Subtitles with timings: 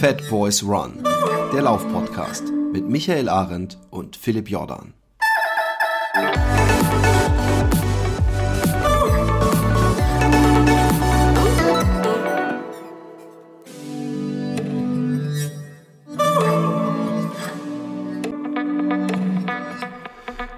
[0.00, 1.04] Fat Boys Run,
[1.52, 4.94] der Laufpodcast mit Michael Arendt und Philipp Jordan.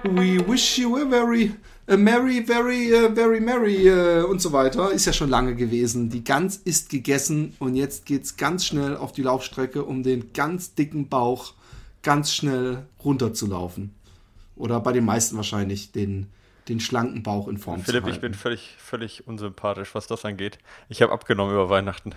[0.05, 1.51] We wish you a very
[1.87, 4.91] a merry, very, uh, very merry uh, und so weiter.
[4.91, 6.09] Ist ja schon lange gewesen.
[6.09, 10.75] Die Gans ist gegessen und jetzt geht's ganz schnell auf die Laufstrecke, um den ganz
[10.75, 11.53] dicken Bauch
[12.01, 13.93] ganz schnell runterzulaufen.
[14.55, 16.27] Oder bei den meisten wahrscheinlich den,
[16.67, 18.15] den schlanken Bauch in Form Philipp, zu halten.
[18.15, 20.59] ich bin völlig, völlig unsympathisch, was das angeht.
[20.89, 22.13] Ich habe abgenommen über Weihnachten.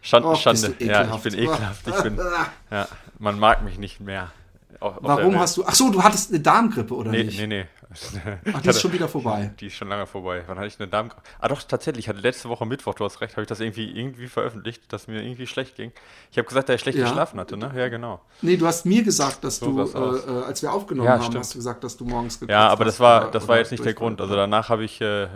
[0.00, 0.74] Schande, Och, Schande.
[0.78, 1.86] Ja, ich bin ekelhaft.
[1.86, 2.18] Ich bin,
[2.70, 2.88] ja,
[3.18, 4.32] man mag mich nicht mehr.
[4.80, 5.64] Warum hast du.
[5.66, 7.38] Ach so, du hattest eine Darmgrippe, oder nee, nicht?
[7.38, 7.66] Nee, nee.
[8.52, 9.52] Ach, die ist schon wieder vorbei.
[9.58, 10.44] Die ist schon lange vorbei.
[10.46, 11.22] Wann hatte ich eine Darmgrippe?
[11.40, 12.04] Ah, doch, tatsächlich.
[12.04, 15.08] Ich hatte letzte Woche Mittwoch, du hast recht, habe ich das irgendwie, irgendwie veröffentlicht, dass
[15.08, 15.92] mir irgendwie schlecht ging.
[16.30, 17.04] Ich habe gesagt, dass ich schlecht ja.
[17.04, 17.72] geschlafen hatte, ne?
[17.74, 18.20] Ja, genau.
[18.42, 21.38] Nee, du hast mir gesagt, dass so du, äh, als wir aufgenommen ja, haben, stimmt.
[21.38, 23.94] hast du gesagt, dass du morgens Ja, aber das war, das war jetzt nicht der
[23.94, 24.20] Grund.
[24.20, 25.00] Also danach habe ich.
[25.00, 25.28] Äh,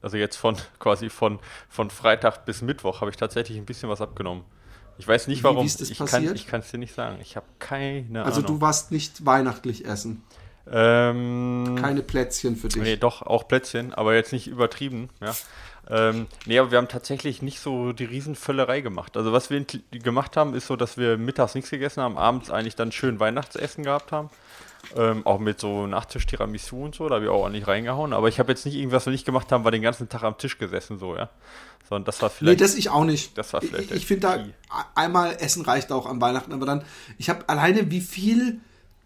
[0.00, 4.00] also jetzt von quasi von, von Freitag bis Mittwoch habe ich tatsächlich ein bisschen was
[4.00, 4.44] abgenommen.
[4.96, 5.62] Ich weiß nicht, warum.
[5.62, 6.46] Wie, ist das ich passiert?
[6.48, 7.18] kann es dir nicht sagen.
[7.20, 8.24] Ich habe keine also Ahnung.
[8.24, 10.22] Also du warst nicht weihnachtlich essen?
[10.70, 12.82] Ähm, keine Plätzchen für dich?
[12.82, 15.08] Nee, doch, auch Plätzchen, aber jetzt nicht übertrieben.
[15.20, 15.34] Ja.
[15.90, 19.16] Ähm, nee, aber wir haben tatsächlich nicht so die Riesenvöllerei gemacht.
[19.16, 22.76] Also was wir gemacht haben, ist so, dass wir mittags nichts gegessen haben, abends eigentlich
[22.76, 24.28] dann schön Weihnachtsessen gehabt haben.
[24.96, 28.12] Ähm, auch mit so Nachtisch Tiramisu und so, da habe ich auch ordentlich reingehauen.
[28.12, 30.22] Aber ich habe jetzt nicht irgendwas, was wir nicht gemacht haben, war den ganzen Tag
[30.22, 31.30] am Tisch gesessen, so, ja.
[31.88, 32.60] Sondern das war vielleicht.
[32.60, 33.36] Nee, das ich auch nicht.
[33.36, 33.90] Das war vielleicht.
[33.90, 34.44] Ich, ich finde da
[34.94, 36.84] einmal Essen reicht auch an Weihnachten, aber dann,
[37.16, 38.60] ich habe alleine, wie viel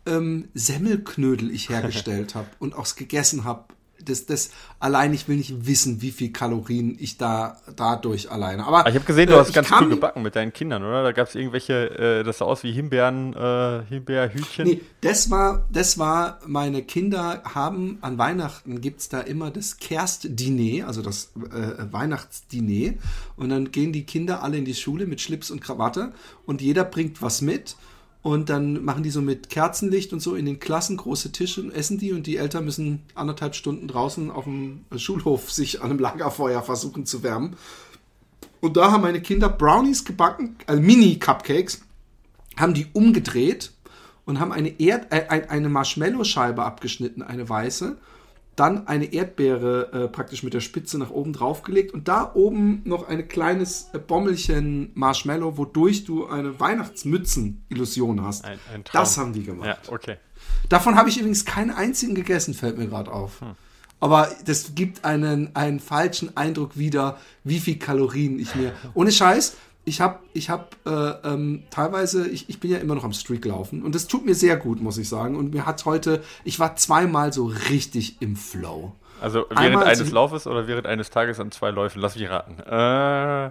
[0.06, 3.64] ähm, Semmelknödel ich hergestellt habe und auch gegessen habe
[4.04, 8.66] das, das allein, ich will nicht wissen, wie viel Kalorien ich da dadurch alleine.
[8.66, 11.02] Aber, Aber ich habe gesehen, du äh, hast ganz cool gebacken mit deinen Kindern, oder?
[11.02, 14.66] Da gab es irgendwelche, äh, das sah aus wie Himbeeren, äh, Himbeerhütchen.
[14.66, 19.78] Nee, das war, das war, meine Kinder haben an Weihnachten gibt es da immer das
[19.78, 22.94] Kerstdiner, also das äh, Weihnachtsdiner.
[23.36, 26.12] Und dann gehen die Kinder alle in die Schule mit Schlips und Krawatte
[26.46, 27.76] und jeder bringt was mit.
[28.22, 31.98] Und dann machen die so mit Kerzenlicht und so in den Klassen große Tische, essen
[31.98, 36.62] die und die Eltern müssen anderthalb Stunden draußen auf dem Schulhof sich an einem Lagerfeuer
[36.62, 37.56] versuchen zu wärmen.
[38.60, 41.82] Und da haben meine Kinder Brownies gebacken, also Mini-Cupcakes,
[42.56, 43.72] haben die umgedreht
[44.24, 47.98] und haben eine, Erd äh, eine Marshmallow-Scheibe abgeschnitten, eine weiße,
[48.56, 53.08] dann eine Erdbeere äh, praktisch mit der Spitze nach oben draufgelegt und da oben noch
[53.08, 58.44] ein kleines äh, Bommelchen Marshmallow, wodurch du eine Weihnachtsmützen-Illusion hast.
[58.44, 59.80] Ein, ein das haben die gemacht.
[59.86, 60.16] Ja, okay.
[60.68, 63.40] Davon habe ich übrigens keinen einzigen gegessen, fällt mir gerade auf.
[63.40, 63.54] Hm.
[64.00, 68.72] Aber das gibt einen, einen falschen Eindruck wieder, wie viel Kalorien ich mir.
[68.94, 73.04] Ohne Scheiß, ich habe ich hab, äh, ähm, teilweise, ich, ich bin ja immer noch
[73.04, 75.36] am Streak laufen und das tut mir sehr gut, muss ich sagen.
[75.36, 78.92] Und mir hat heute, ich war zweimal so richtig im Flow.
[79.20, 82.00] Also während Einmal eines Laufes oder während eines Tages an zwei Läufen?
[82.00, 82.58] Lass mich raten.
[82.60, 83.50] Äh.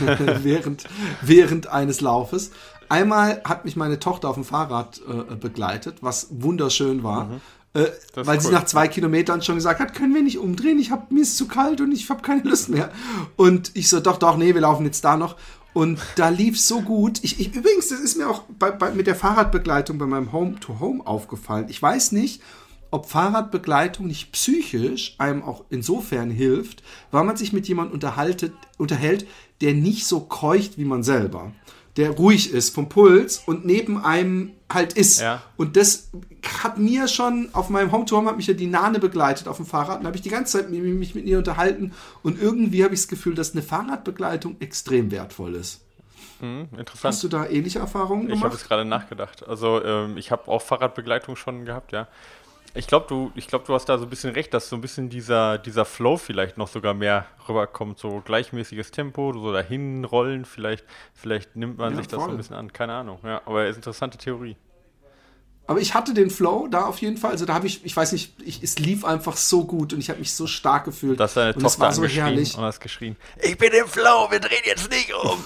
[0.42, 0.84] während,
[1.20, 2.52] während eines Laufes.
[2.88, 7.26] Einmal hat mich meine Tochter auf dem Fahrrad äh, begleitet, was wunderschön war.
[7.26, 7.40] Mhm.
[7.72, 8.40] Äh, weil cool.
[8.40, 11.36] sie nach zwei Kilometern schon gesagt hat, können wir nicht umdrehen, ich hab, mir ist
[11.36, 12.90] zu kalt und ich habe keine Lust mehr.
[13.36, 15.36] Und ich so, doch, doch, nee, wir laufen jetzt da noch.
[15.72, 17.20] Und da lief so gut.
[17.22, 21.02] Ich, ich, übrigens, das ist mir auch bei, bei, mit der Fahrradbegleitung bei meinem Home-to-Home
[21.02, 21.66] -Home aufgefallen.
[21.68, 22.42] Ich weiß nicht,
[22.90, 26.82] ob Fahrradbegleitung nicht psychisch einem auch insofern hilft,
[27.12, 27.94] weil man sich mit jemandem
[28.78, 29.26] unterhält,
[29.60, 31.52] der nicht so keucht wie man selber
[31.96, 35.20] der ruhig ist vom Puls und neben einem halt ist.
[35.20, 35.42] Ja.
[35.56, 36.10] Und das
[36.62, 40.00] hat mir schon auf meinem Home-Tour hat mich ja die Nane begleitet auf dem Fahrrad
[40.00, 41.92] und habe ich die ganze Zeit mich mit ihr unterhalten
[42.22, 45.80] und irgendwie habe ich das Gefühl, dass eine Fahrradbegleitung extrem wertvoll ist.
[46.40, 47.14] Hm, interessant.
[47.14, 48.38] Hast du da ähnliche Erfahrungen gemacht?
[48.38, 49.46] Ich habe es gerade nachgedacht.
[49.46, 52.08] Also ähm, ich habe auch Fahrradbegleitung schon gehabt, ja.
[52.74, 55.08] Ich glaube, du, glaub, du hast da so ein bisschen recht, dass so ein bisschen
[55.08, 57.98] dieser, dieser Flow vielleicht noch sogar mehr rüberkommt.
[57.98, 62.36] So gleichmäßiges Tempo, so dahin rollen, vielleicht, vielleicht nimmt man ja, sich das so ein
[62.36, 62.72] bisschen an.
[62.72, 63.18] Keine Ahnung.
[63.24, 64.56] Ja, aber ist interessante Theorie.
[65.70, 67.30] Aber ich hatte den Flow da auf jeden Fall.
[67.30, 70.10] Also da habe ich, ich weiß nicht, ich, es lief einfach so gut und ich
[70.10, 71.20] habe mich so stark gefühlt.
[71.20, 72.58] Dass deine und Tochter war so herrlich.
[72.58, 75.38] und hast geschrien, ich bin im Flow, wir drehen jetzt nicht um.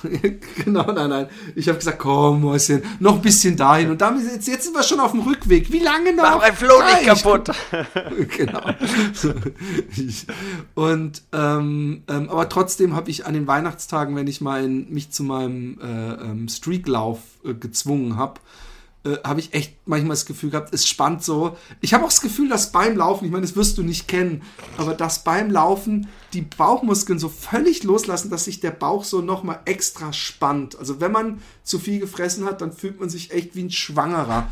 [0.64, 1.28] genau, nein, nein.
[1.54, 3.90] Ich habe gesagt, komm, Mäuschen, noch ein bisschen dahin.
[3.90, 5.70] Und damit, jetzt, jetzt sind wir schon auf dem Rückweg.
[5.70, 6.22] Wie lange noch?
[6.22, 7.50] Mach mein Flow nicht kaputt.
[8.38, 8.62] genau.
[10.74, 15.22] und, ähm, ähm, aber trotzdem habe ich an den Weihnachtstagen, wenn ich mein, mich zu
[15.22, 18.40] meinem äh, ähm, Streaklauf äh, gezwungen habe,
[19.04, 21.56] äh, habe ich echt manchmal das Gefühl gehabt, es spannt so.
[21.80, 24.42] Ich habe auch das Gefühl, dass beim Laufen, ich meine, das wirst du nicht kennen,
[24.78, 29.60] aber dass beim Laufen die Bauchmuskeln so völlig loslassen, dass sich der Bauch so nochmal
[29.66, 30.78] extra spannt.
[30.78, 34.50] Also wenn man zu viel gefressen hat, dann fühlt man sich echt wie ein Schwangerer.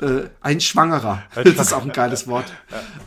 [0.00, 1.22] Äh, ein Schwangerer.
[1.34, 2.46] Das ist auch ein geiles Wort.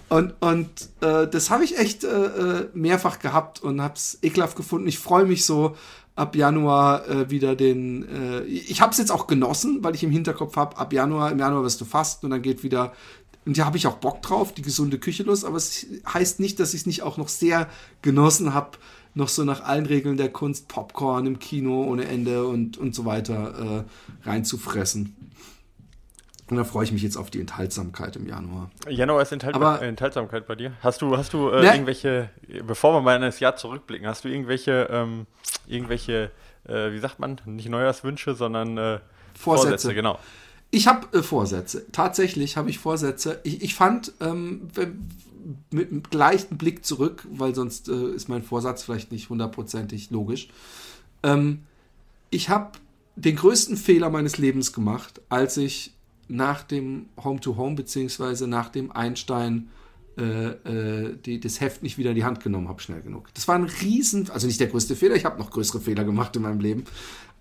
[0.10, 0.70] Und, und
[1.02, 4.88] äh, das habe ich echt äh, äh mehrfach gehabt und habe es ekelhaft gefunden.
[4.88, 5.76] Ich freue mich so
[6.16, 8.08] ab Januar äh, wieder den.
[8.08, 11.40] Äh, ich habe es jetzt auch genossen, weil ich im Hinterkopf habe, ab Januar, im
[11.40, 12.94] Januar wirst du fasten und dann geht wieder.
[13.46, 16.60] Und da habe ich auch Bock drauf, die gesunde Küche los, aber es heißt nicht,
[16.60, 17.70] dass ich es nicht auch noch sehr
[18.02, 18.80] genossen habe,
[19.14, 23.06] noch so nach allen Regeln der Kunst Popcorn im Kino ohne Ende und, und so
[23.06, 23.86] weiter
[24.26, 25.16] äh, reinzufressen.
[26.48, 28.70] Und da freue ich mich jetzt auf die Enthaltsamkeit im Januar.
[28.88, 30.74] Januar ist Enthalt Aber, Enthaltsamkeit bei dir.
[30.82, 31.74] Hast du, hast du äh, ne?
[31.74, 32.30] irgendwelche,
[32.68, 35.26] bevor wir mal in das Jahr zurückblicken, hast du irgendwelche, ähm,
[35.66, 36.30] irgendwelche,
[36.68, 39.00] äh, wie sagt man, nicht Neujahrswünsche, sondern äh,
[39.34, 39.70] Vorsätze.
[39.70, 40.20] Vorsätze, genau.
[40.70, 41.92] Ich habe äh, Vorsätze.
[41.92, 43.40] Tatsächlich habe ich Vorsätze.
[43.44, 44.70] Ich, ich fand, ähm,
[45.72, 50.50] mit einem gleichen Blick zurück, weil sonst äh, ist mein Vorsatz vielleicht nicht hundertprozentig logisch.
[51.24, 51.64] Ähm,
[52.30, 52.72] ich habe
[53.16, 55.95] den größten Fehler meines Lebens gemacht, als ich
[56.28, 59.70] nach dem Home-to-Home -Home, beziehungsweise nach dem Einstein
[60.18, 63.34] äh, äh, die, das Heft nicht wieder in die Hand genommen habe, schnell genug.
[63.34, 66.36] Das war ein riesen, also nicht der größte Fehler, ich habe noch größere Fehler gemacht
[66.38, 66.86] in meinem Leben,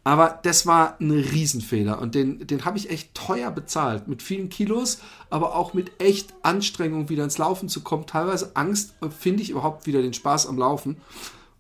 [0.03, 4.49] aber das war ein Riesenfehler und den, den habe ich echt teuer bezahlt, mit vielen
[4.49, 4.99] Kilos,
[5.31, 9.87] aber auch mit echt Anstrengung wieder ins Laufen zu kommen, teilweise Angst, finde ich überhaupt
[9.87, 10.97] wieder den Spaß am Laufen.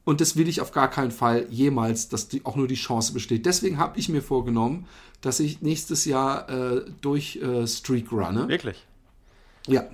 [0.04, 3.12] Und das will ich auf gar keinen Fall jemals, dass die, auch nur die Chance
[3.12, 3.46] besteht.
[3.46, 4.86] Deswegen habe ich mir vorgenommen,
[5.22, 8.48] dass ich nächstes Jahr äh, durch äh, Streak runne.
[8.48, 8.84] Wirklich?
[9.66, 9.84] Ja.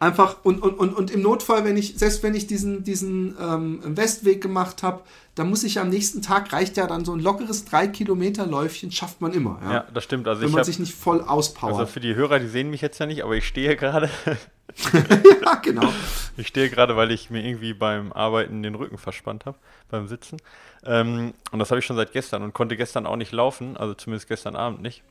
[0.00, 3.80] Einfach und, und, und, und im Notfall, wenn ich, selbst wenn ich diesen, diesen ähm,
[3.84, 5.02] Westweg gemacht habe,
[5.34, 9.32] dann muss ich am nächsten Tag, reicht ja dann so ein lockeres 3-Kilometer-Läufchen, schafft man
[9.32, 9.60] immer.
[9.64, 10.28] Ja, ja das stimmt.
[10.28, 11.74] Also wenn man hab, sich nicht voll auspowert.
[11.74, 14.10] Also für die Hörer, die sehen mich jetzt ja nicht, aber ich stehe gerade.
[14.92, 15.92] ja, genau.
[16.36, 19.56] Ich stehe gerade, weil ich mir irgendwie beim Arbeiten den Rücken verspannt habe,
[19.90, 20.38] beim Sitzen.
[20.84, 23.94] Ähm, und das habe ich schon seit gestern und konnte gestern auch nicht laufen, also
[23.94, 25.02] zumindest gestern Abend nicht.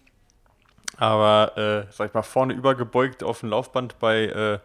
[0.97, 4.59] Aber, äh, sag ich mal, vorne übergebeugt auf dem Laufband bei äh,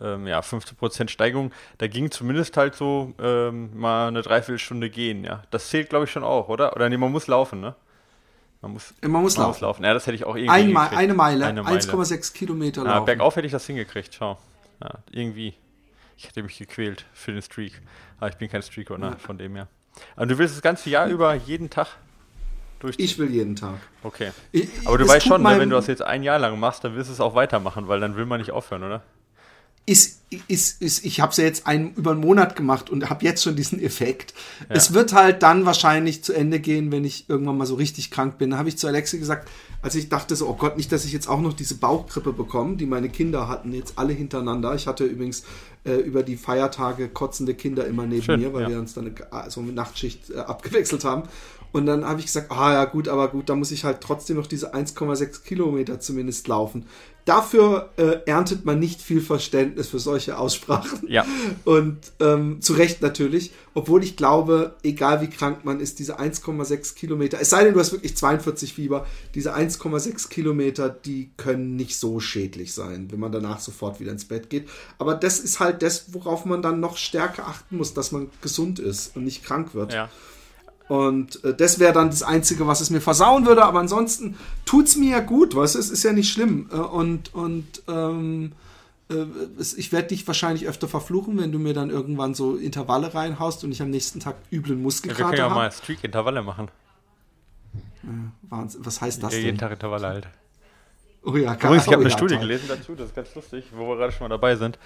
[0.00, 5.42] ähm, ja, 15% Steigung, da ging zumindest halt so ähm, mal eine Dreiviertelstunde gehen, ja.
[5.50, 6.74] Das zählt, glaube ich, schon auch, oder?
[6.74, 7.74] Oder nee, man muss laufen, ne?
[8.60, 9.50] Man muss, man muss, man laufen.
[9.50, 9.84] muss laufen.
[9.84, 11.78] Ja, das hätte ich auch irgendwie Ein Ma Eine Meile, Meile.
[11.80, 13.04] 1,6 Kilometer ja, laufen.
[13.04, 14.38] Bergauf hätte ich das hingekriegt, schau.
[14.82, 15.54] Ja, irgendwie.
[16.16, 17.80] Ich hätte mich gequält für den Streak.
[18.18, 19.16] Aber ich bin kein Streaker, ne?
[19.18, 19.68] Von dem her.
[20.16, 21.88] Aber du willst das ganze Jahr über jeden Tag
[22.84, 22.96] durch?
[22.98, 23.78] Ich will jeden Tag.
[24.02, 24.30] Okay.
[24.52, 26.94] Ich, Aber du weißt schon, ne, wenn du das jetzt ein Jahr lang machst, dann
[26.94, 29.02] wirst du es auch weitermachen, weil dann will man nicht aufhören, oder?
[29.86, 33.24] ist, ist, ist, ich habe es ja jetzt einen, über einen Monat gemacht und habe
[33.24, 34.32] jetzt schon diesen Effekt.
[34.68, 34.76] Ja.
[34.76, 38.38] Es wird halt dann wahrscheinlich zu Ende gehen, wenn ich irgendwann mal so richtig krank
[38.38, 38.50] bin.
[38.50, 39.50] Da habe ich zu Alexi gesagt,
[39.82, 42.76] als ich dachte so, oh Gott, nicht, dass ich jetzt auch noch diese Bauchgrippe bekomme,
[42.76, 44.74] die meine Kinder hatten, jetzt alle hintereinander.
[44.74, 45.44] Ich hatte übrigens
[45.84, 48.68] äh, über die Feiertage kotzende Kinder immer neben Schön, mir, weil ja.
[48.70, 51.24] wir uns dann eine, so eine Nachtschicht äh, abgewechselt haben.
[51.74, 54.36] Und dann habe ich gesagt, ah ja gut, aber gut, da muss ich halt trotzdem
[54.36, 56.86] noch diese 1,6 Kilometer zumindest laufen.
[57.24, 61.08] Dafür äh, erntet man nicht viel Verständnis für solche Aussprachen.
[61.08, 61.26] Ja.
[61.64, 66.94] Und ähm, zu Recht natürlich, obwohl ich glaube, egal wie krank man ist, diese 1,6
[66.94, 69.04] Kilometer, es sei denn, du hast wirklich 42 Fieber,
[69.34, 74.26] diese 1,6 Kilometer, die können nicht so schädlich sein, wenn man danach sofort wieder ins
[74.26, 74.68] Bett geht.
[74.98, 78.78] Aber das ist halt das, worauf man dann noch stärker achten muss, dass man gesund
[78.78, 79.92] ist und nicht krank wird.
[79.92, 80.08] Ja.
[80.88, 83.64] Und äh, das wäre dann das Einzige, was es mir versauen würde.
[83.64, 84.36] Aber ansonsten
[84.66, 86.68] tut es mir ja gut, weißt du, es ist ja nicht schlimm.
[86.72, 88.52] Äh, und und ähm,
[89.10, 89.24] äh,
[89.76, 93.72] ich werde dich wahrscheinlich öfter verfluchen, wenn du mir dann irgendwann so Intervalle reinhaust und
[93.72, 95.36] ich am nächsten Tag üblen Muskelkater habe.
[95.36, 96.68] Ja, wir können ja mal Streak-Intervalle machen.
[98.42, 98.84] Wahnsinn.
[98.84, 100.28] Was heißt das ja, jeden Tag Intervalle halt.
[101.22, 102.42] Oh ja, Übrigens, ich habe oh, eine ja, Studie toll.
[102.42, 104.78] gelesen dazu, das ist ganz lustig, wo wir gerade schon mal dabei sind.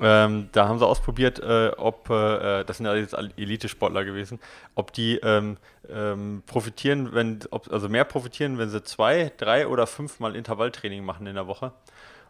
[0.00, 4.40] Ähm, da haben sie ausprobiert, äh, ob, äh, das sind ja jetzt Elite-Sportler gewesen,
[4.74, 5.58] ob die ähm,
[5.90, 11.26] ähm, profitieren, wenn, ob, also mehr profitieren, wenn sie zwei, drei oder fünfmal Intervalltraining machen
[11.26, 11.72] in der Woche.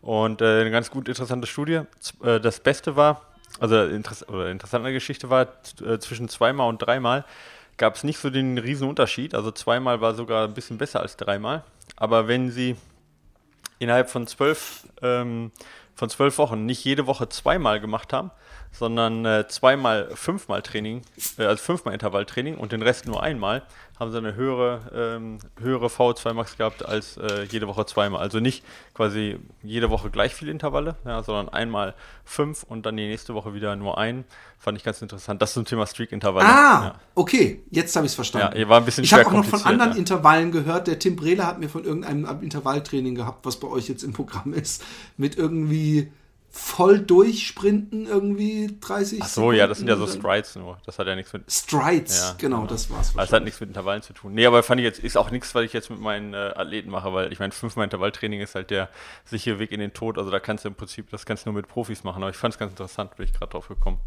[0.02, 1.82] Und äh, eine ganz gut interessante Studie.
[2.00, 3.22] Z äh, das Beste war,
[3.60, 5.46] also interess oder interessante Geschichte war,
[5.84, 7.24] äh, zwischen zweimal und dreimal
[7.76, 9.34] gab es nicht so den riesen Unterschied.
[9.34, 11.64] Also zweimal war sogar ein bisschen besser als dreimal.
[11.96, 12.76] Aber wenn sie
[13.78, 15.50] innerhalb von zwölf ähm,
[16.00, 18.30] von zwölf Wochen nicht jede Woche zweimal gemacht haben,
[18.72, 21.02] sondern äh, zweimal fünfmal Training,
[21.38, 23.62] äh, also fünfmal Intervalltraining und den Rest nur einmal,
[24.00, 28.22] haben sie eine höhere, ähm, höhere VO2 Max gehabt als äh, jede Woche zweimal.
[28.22, 33.06] Also nicht quasi jede Woche gleich viele Intervalle, ja, sondern einmal fünf und dann die
[33.06, 34.24] nächste Woche wieder nur ein.
[34.58, 35.42] Fand ich ganz interessant.
[35.42, 36.46] Das zum Thema Streak-Intervalle.
[36.48, 36.94] Ah, ja.
[37.14, 38.58] okay, jetzt habe ich es verstanden.
[38.58, 39.98] Ja, war ein bisschen ich habe auch noch von anderen ja.
[39.98, 40.86] Intervallen gehört.
[40.86, 44.54] Der Tim Brele hat mir von irgendeinem Intervalltraining gehabt, was bei euch jetzt im Programm
[44.54, 44.82] ist,
[45.18, 46.10] mit irgendwie
[46.50, 50.78] voll durchsprinten irgendwie 30 Ach so, Sekunden ja, das sind ja so Strides nur.
[50.84, 53.12] Das hat ja nichts mit Strides, ja, genau, genau, das war's.
[53.14, 54.34] Das hat nichts mit Intervallen zu tun.
[54.34, 56.90] Nee, aber fand ich jetzt ist auch nichts, was ich jetzt mit meinen äh, Athleten
[56.90, 58.88] mache, weil ich meine, fünfmal Intervalltraining ist halt der
[59.24, 61.56] sichere Weg in den Tod, also da kannst du im Prinzip das kannst du nur
[61.56, 63.98] mit Profis machen, aber ich fand es ganz interessant, bin ich gerade drauf gekommen.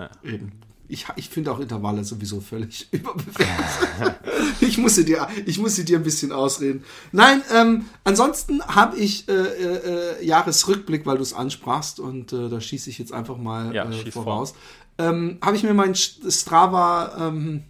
[0.00, 0.10] Ja.
[0.30, 0.52] Eben
[0.90, 4.16] ich, ich finde auch Intervalle sowieso völlig überbewertet.
[4.60, 6.84] ich, muss sie dir, ich muss sie dir ein bisschen ausreden.
[7.12, 12.60] Nein, ähm, ansonsten habe ich äh, äh, Jahresrückblick, weil du es ansprachst und äh, da
[12.60, 14.54] schieße ich jetzt einfach mal ja, äh, voraus.
[14.98, 17.62] Ähm, habe ich mir meinen Strava ähm,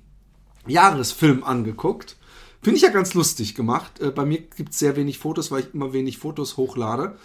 [0.66, 2.16] Jahresfilm angeguckt.
[2.62, 4.00] Finde ich ja ganz lustig gemacht.
[4.00, 7.16] Äh, bei mir gibt es sehr wenig Fotos, weil ich immer wenig Fotos hochlade.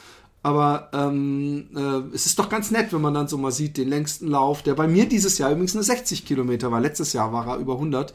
[0.45, 3.89] Aber ähm, äh, es ist doch ganz nett, wenn man dann so mal sieht, den
[3.89, 6.79] längsten Lauf, der bei mir dieses Jahr übrigens nur 60 Kilometer war.
[6.79, 8.13] Letztes Jahr war er über 100,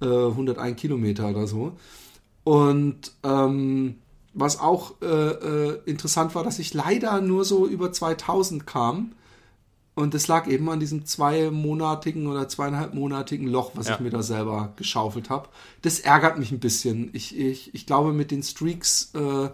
[0.00, 1.72] äh, 101 Kilometer oder so.
[2.44, 3.96] Und ähm,
[4.32, 9.12] was auch äh, äh, interessant war, dass ich leider nur so über 2000 kam.
[9.94, 13.96] Und das lag eben an diesem zweimonatigen oder zweieinhalbmonatigen Loch, was ja.
[13.96, 15.50] ich mir da selber geschaufelt habe.
[15.82, 17.10] Das ärgert mich ein bisschen.
[17.12, 19.50] Ich, ich, ich glaube, mit den Streaks äh,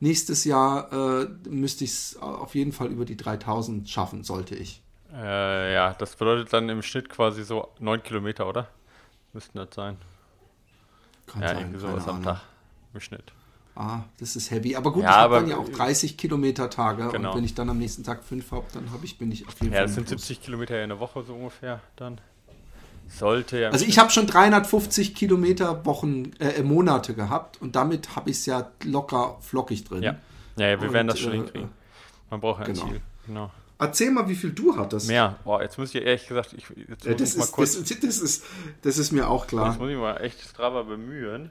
[0.00, 4.82] nächstes Jahr äh, müsste ich es auf jeden Fall über die 3000 schaffen, sollte ich.
[5.12, 8.68] Äh, ja, das bedeutet dann im Schnitt quasi so 9 Kilometer, oder?
[9.32, 9.96] Müssten das sein.
[11.26, 12.40] Kann ja, sein, irgendwie sowas am Tag
[12.94, 13.32] im Schnitt.
[13.74, 14.74] Ah, das ist heavy.
[14.74, 17.30] Aber gut, ja, ich habe dann ja auch 30 Kilometer Tage genau.
[17.30, 19.60] und wenn ich dann am nächsten Tag 5 habe, dann habe ich, bin ich auf
[19.60, 19.82] jeden ja, Fall.
[19.82, 22.18] Ja, das sind 70 Kilometer in der Woche so ungefähr dann.
[23.08, 23.70] Sollte ja.
[23.70, 28.46] Also ich habe schon 350 Kilometer Wochen, äh, Monate gehabt und damit habe ich es
[28.46, 30.02] ja locker flockig drin.
[30.02, 30.16] Ja,
[30.56, 31.70] ja, ja wir und, werden das schon äh, hinkriegen.
[32.30, 32.86] Man braucht ein genau.
[32.86, 33.00] Ziel.
[33.26, 33.50] Genau.
[33.78, 35.08] Erzähl mal, wie viel du hattest.
[35.08, 35.36] Mehr.
[35.44, 38.44] Boah, jetzt muss ich ehrlich gesagt, ich, jetzt ja, das, ist, kurz, das, das, ist,
[38.82, 39.68] das ist mir auch klar.
[39.68, 41.50] Jetzt muss ich mal echt Strava bemühen,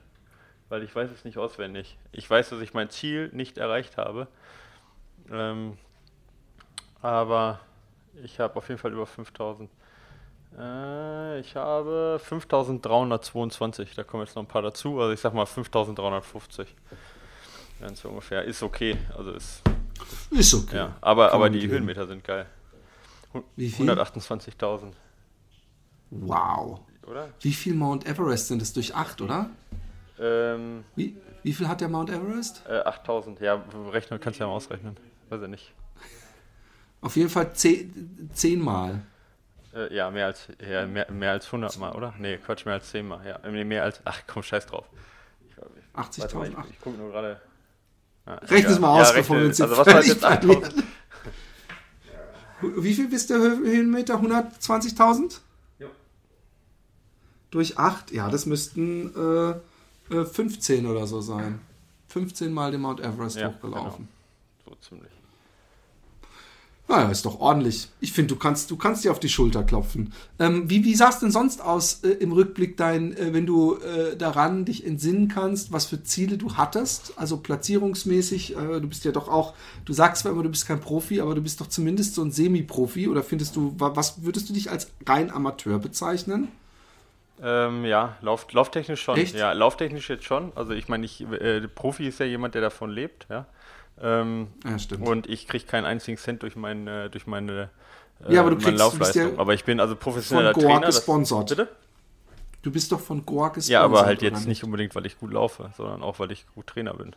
[0.70, 1.98] weil ich weiß es nicht auswendig.
[2.12, 4.28] Ich weiß, dass ich mein Ziel nicht erreicht habe.
[5.32, 5.78] Ähm,
[7.02, 7.60] aber
[8.24, 9.70] ich habe auf jeden Fall über 5000.
[10.58, 15.46] Äh, ich habe 5322, da kommen jetzt noch ein paar dazu, also ich sag mal
[15.46, 16.74] 5350.
[17.82, 18.44] Ganz so ungefähr.
[18.44, 19.62] Ist okay, also ist.
[20.32, 20.78] Ist okay.
[20.78, 22.46] Ja, aber, aber die Höhenmeter sind geil.
[23.56, 23.90] Wie viel?
[23.90, 24.94] 128.000.
[26.12, 26.80] Wow.
[27.06, 27.30] Oder?
[27.42, 29.50] Wie viel Mount Everest sind es durch 8, oder?
[30.20, 32.64] Ähm, wie, wie viel hat der Mount Everest?
[32.68, 34.96] Äh, 8000, ja, rechnen kannst du ja mal ausrechnen.
[35.30, 35.74] Weiß ich nicht.
[37.02, 39.02] Auf jeden Fall 10, 10 Mal.
[39.76, 42.14] Äh, ja, mehr als, ja, mehr, mehr als 100 Mal, oder?
[42.18, 43.26] Nee, Quatsch, mehr als 10 Mal.
[43.28, 44.86] Ja, nee, mehr als, ach komm, scheiß drauf.
[45.94, 46.48] 80.000?
[46.48, 47.42] Ich, ich gucke nur gerade.
[48.26, 50.84] Ja, Rechne es mal aus, ja, bevor wir uns Also was war jetzt 8000?
[52.78, 54.16] Wie viel bist der Höhenmeter?
[54.16, 55.40] 120.000?
[55.80, 55.88] Ja.
[57.52, 58.12] Durch 8?
[58.12, 59.14] Ja, das müssten
[60.10, 61.60] äh, 15 äh, oder so sein.
[62.08, 64.08] 15 Mal den Mount Everest ja, hochgelaufen.
[64.64, 64.78] Genau.
[64.78, 65.12] So ziemlich.
[66.88, 67.90] Naja, ist doch ordentlich.
[68.00, 70.14] Ich finde, du kannst, du kannst dir auf die Schulter klopfen.
[70.38, 73.78] Ähm, wie, wie sah es denn sonst aus äh, im Rückblick dein, äh, wenn du
[73.78, 77.14] äh, daran dich entsinnen kannst, was für Ziele du hattest?
[77.16, 80.80] Also platzierungsmäßig, äh, du bist ja doch auch, du sagst zwar immer, du bist kein
[80.80, 84.54] Profi, aber du bist doch zumindest so ein Semi-Profi oder findest du, was würdest du
[84.54, 86.50] dich als rein Amateur bezeichnen?
[87.42, 89.18] Ähm, ja, lauf, lauftechnisch schon.
[89.18, 89.36] Echt?
[89.36, 90.52] Ja, lauftechnisch jetzt schon.
[90.56, 93.46] Also ich meine, ich, äh, Profi ist ja jemand, der davon lebt, ja.
[94.02, 95.08] Ähm, ja, stimmt.
[95.08, 97.70] Und ich kriege keinen einzigen Cent durch, mein, äh, durch meine,
[98.26, 99.34] äh, ja, aber du kriegst, Laufleistung.
[99.34, 100.88] Ja aber ich bin also professioneller von Trainer.
[100.88, 101.52] gesponsert.
[101.52, 101.76] Das, bitte?
[102.62, 103.72] Du bist doch von Goa gesponsert.
[103.72, 106.68] Ja, aber halt jetzt nicht unbedingt, weil ich gut laufe, sondern auch, weil ich gut
[106.68, 107.16] Trainer bin.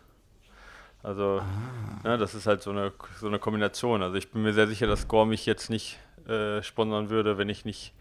[1.02, 2.00] Also, ah.
[2.04, 4.02] ja, das ist halt so eine, so eine Kombination.
[4.02, 7.48] Also ich bin mir sehr sicher, dass Gore mich jetzt nicht äh, sponsern würde, wenn
[7.48, 7.94] ich nicht,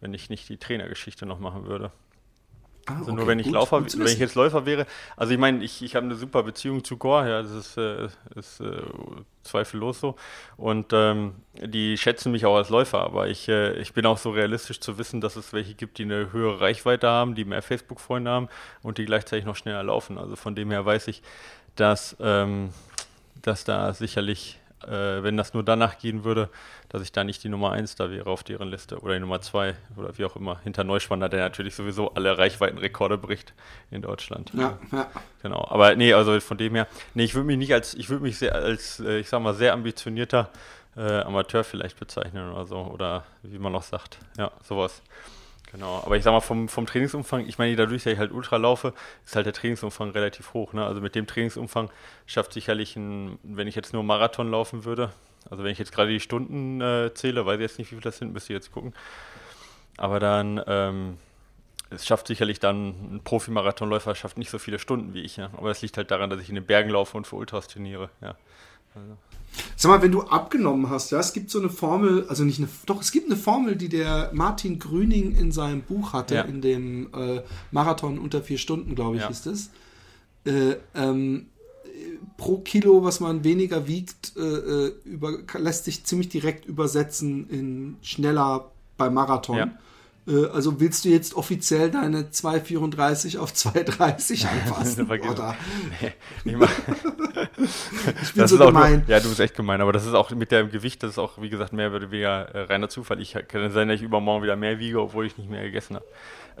[0.00, 1.92] wenn ich nicht die Trainergeschichte noch machen würde.
[2.86, 4.86] Ah, also okay, nur wenn ich gut, Laufer, gut wenn ich jetzt Läufer wäre.
[5.16, 8.08] Also ich meine, ich, ich habe eine super Beziehung zu Gore, ja, das ist, äh,
[8.34, 8.82] ist äh,
[9.42, 10.16] zweifellos so.
[10.56, 14.30] Und ähm, die schätzen mich auch als Läufer, aber ich, äh, ich bin auch so
[14.30, 18.30] realistisch zu wissen, dass es welche gibt, die eine höhere Reichweite haben, die mehr Facebook-Freunde
[18.30, 18.48] haben
[18.82, 20.18] und die gleichzeitig noch schneller laufen.
[20.18, 21.22] Also von dem her weiß ich,
[21.76, 22.70] dass, ähm,
[23.40, 26.48] dass da sicherlich äh, wenn das nur danach gehen würde,
[26.88, 29.40] dass ich da nicht die Nummer 1 da wäre auf deren Liste oder die Nummer
[29.40, 33.54] 2 oder wie auch immer, hinter Neuspanner, der natürlich sowieso alle Reichweitenrekorde bricht
[33.90, 34.52] in Deutschland.
[34.54, 35.10] Ja, ja.
[35.42, 35.66] Genau.
[35.68, 38.38] Aber nee, also von dem her, nee, ich würde mich nicht als, ich würde mich
[38.38, 40.50] sehr als, äh, ich sag mal, sehr ambitionierter
[40.96, 42.78] äh, Amateur vielleicht bezeichnen oder so.
[42.78, 44.18] Oder wie man auch sagt.
[44.38, 45.02] Ja, sowas.
[45.74, 48.58] Genau, aber ich sag mal, vom, vom Trainingsumfang, ich meine, dadurch, dass ich halt Ultra
[48.58, 48.94] laufe,
[49.26, 50.72] ist halt der Trainingsumfang relativ hoch.
[50.72, 50.86] Ne?
[50.86, 51.90] Also mit dem Trainingsumfang
[52.26, 55.10] schafft sicherlich ein, wenn ich jetzt nur Marathon laufen würde,
[55.50, 58.04] also wenn ich jetzt gerade die Stunden äh, zähle, weiß ich jetzt nicht, wie viel
[58.04, 58.94] das sind, müsste ich jetzt gucken.
[59.96, 61.18] Aber dann, ähm,
[61.90, 65.38] es schafft sicherlich dann, ein Profi-Marathonläufer schafft nicht so viele Stunden wie ich.
[65.38, 65.50] Ja?
[65.56, 68.10] Aber das liegt halt daran, dass ich in den Bergen laufe und für Ultras trainiere.
[68.20, 68.36] Ja.
[68.94, 69.16] Also.
[69.76, 72.68] Sag mal, wenn du abgenommen hast, ja, es gibt so eine Formel, also nicht eine,
[72.86, 76.42] doch, es gibt eine Formel, die der Martin Grüning in seinem Buch hatte, ja.
[76.42, 79.28] in dem äh, Marathon unter vier Stunden, glaube ich, ja.
[79.28, 79.70] ist es.
[80.44, 81.46] Äh, ähm,
[82.36, 87.96] pro Kilo, was man weniger wiegt, äh, äh über, lässt sich ziemlich direkt übersetzen in
[88.02, 89.56] schneller beim Marathon.
[89.56, 89.78] Ja.
[90.26, 95.10] Äh, also willst du jetzt offiziell deine 2,34 auf 2,30 anpassen?
[95.10, 95.56] oder?
[96.00, 96.12] Nee,
[96.44, 96.52] ich,
[98.22, 99.00] ich bin das so gemein.
[99.00, 101.18] Nur, ja, du bist echt gemein, aber das ist auch mit dem Gewicht, das ist
[101.18, 103.20] auch, wie gesagt, mehr oder weniger äh, reiner Zufall.
[103.20, 106.06] Ich kann sein, dass ich übermorgen wieder mehr wiege, obwohl ich nicht mehr gegessen habe.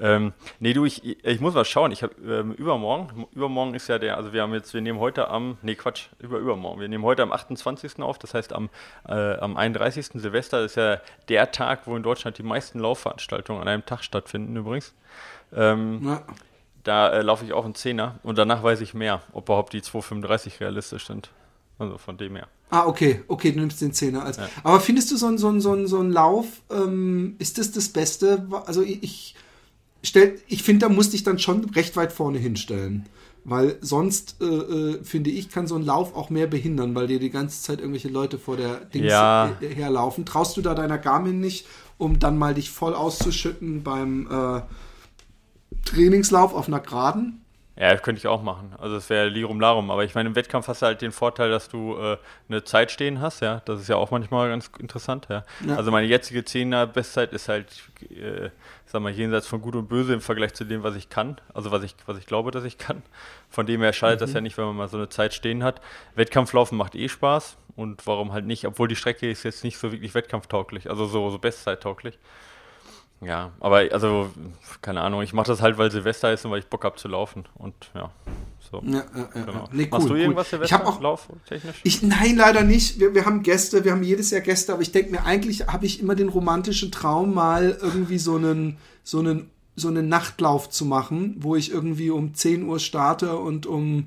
[0.00, 1.92] Ähm, nee, du, ich, ich muss mal schauen.
[1.92, 5.28] Ich habe ähm, übermorgen, übermorgen ist ja der, also wir haben jetzt, wir nehmen heute
[5.28, 6.80] am, nee, Quatsch, über übermorgen.
[6.80, 8.00] Wir nehmen heute am 28.
[8.00, 8.70] auf, das heißt am,
[9.08, 10.06] äh, am 31.
[10.14, 14.56] Silvester ist ja der Tag, wo in Deutschland die meisten Laufveranstaltungen an einem Tag stattfinden
[14.56, 14.94] übrigens.
[15.54, 16.22] Ähm, ja.
[16.82, 19.80] Da äh, laufe ich auch einen Zehner und danach weiß ich mehr, ob überhaupt die
[19.80, 21.30] 2,35 realistisch sind.
[21.78, 22.46] Also von dem her.
[22.70, 24.36] Ah, okay, okay, du nimmst den Zehner als.
[24.36, 24.48] Ja.
[24.62, 27.72] Aber findest du so ein, so ein, so ein, so ein Lauf, ähm, ist das
[27.72, 28.46] das Beste?
[28.66, 29.34] Also ich,
[30.04, 33.06] stell, ich finde, da musste ich dann schon recht weit vorne hinstellen.
[33.46, 37.18] Weil sonst, äh, äh, finde ich, kann so ein Lauf auch mehr behindern, weil dir
[37.18, 39.52] die ganze Zeit irgendwelche Leute vor der Dings ja.
[39.60, 40.24] herlaufen.
[40.24, 41.66] Traust du da deiner Garmin nicht,
[41.98, 44.62] um dann mal dich voll auszuschütten beim äh,
[45.84, 47.43] Trainingslauf auf einer Geraden?
[47.76, 48.72] Ja, das könnte ich auch machen.
[48.78, 49.90] Also es wäre Lirum Larum.
[49.90, 52.92] Aber ich meine, im Wettkampf hast du halt den Vorteil, dass du äh, eine Zeit
[52.92, 53.62] stehen hast, ja.
[53.64, 55.42] Das ist ja auch manchmal ganz interessant, ja.
[55.66, 55.74] ja.
[55.74, 57.66] Also meine jetzige 10er Bestzeit ist halt,
[58.10, 58.50] äh,
[58.86, 61.40] sag mal, jenseits von Gut und Böse im Vergleich zu dem, was ich kann.
[61.52, 63.02] Also was ich, was ich glaube, dass ich kann.
[63.50, 64.24] Von dem her schadet mhm.
[64.24, 65.80] das ja nicht, wenn man mal so eine Zeit stehen hat.
[66.14, 67.56] Wettkampflaufen macht eh Spaß.
[67.74, 68.66] Und warum halt nicht?
[68.66, 72.20] Obwohl die Strecke ist jetzt nicht so wirklich wettkampftauglich, also so, so Bestzeittauglich.
[73.20, 74.30] Ja, aber also,
[74.82, 77.08] keine Ahnung, ich mache das halt, weil Silvester ist und weil ich Bock habe zu
[77.08, 77.44] laufen.
[77.54, 78.10] Und ja,
[78.70, 78.82] so.
[78.84, 79.68] Ja, ja, genau.
[79.72, 80.50] Nee, cool, Machst du irgendwas cool.
[80.50, 81.80] Silvester ich auch, lauftechnisch?
[81.84, 82.98] Ich, nein, leider nicht.
[83.00, 85.86] Wir, wir haben Gäste, wir haben jedes Jahr Gäste, aber ich denke mir, eigentlich habe
[85.86, 90.84] ich immer den romantischen Traum, mal irgendwie so einen, so einen, so einen Nachtlauf zu
[90.84, 94.06] machen, wo ich irgendwie um 10 Uhr starte und um,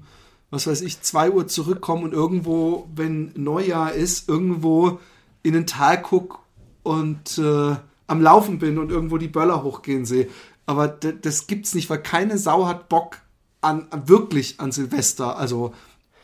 [0.52, 5.00] was weiß ich, 2 Uhr zurückkomme und irgendwo, wenn Neujahr ist, irgendwo
[5.44, 6.40] in ein Tal guck
[6.84, 7.76] und äh,
[8.08, 10.28] am Laufen bin und irgendwo die Böller hochgehen sehe.
[10.66, 13.18] Aber das gibt's nicht, weil keine Sau hat Bock
[13.62, 15.74] an, wirklich an Silvester, also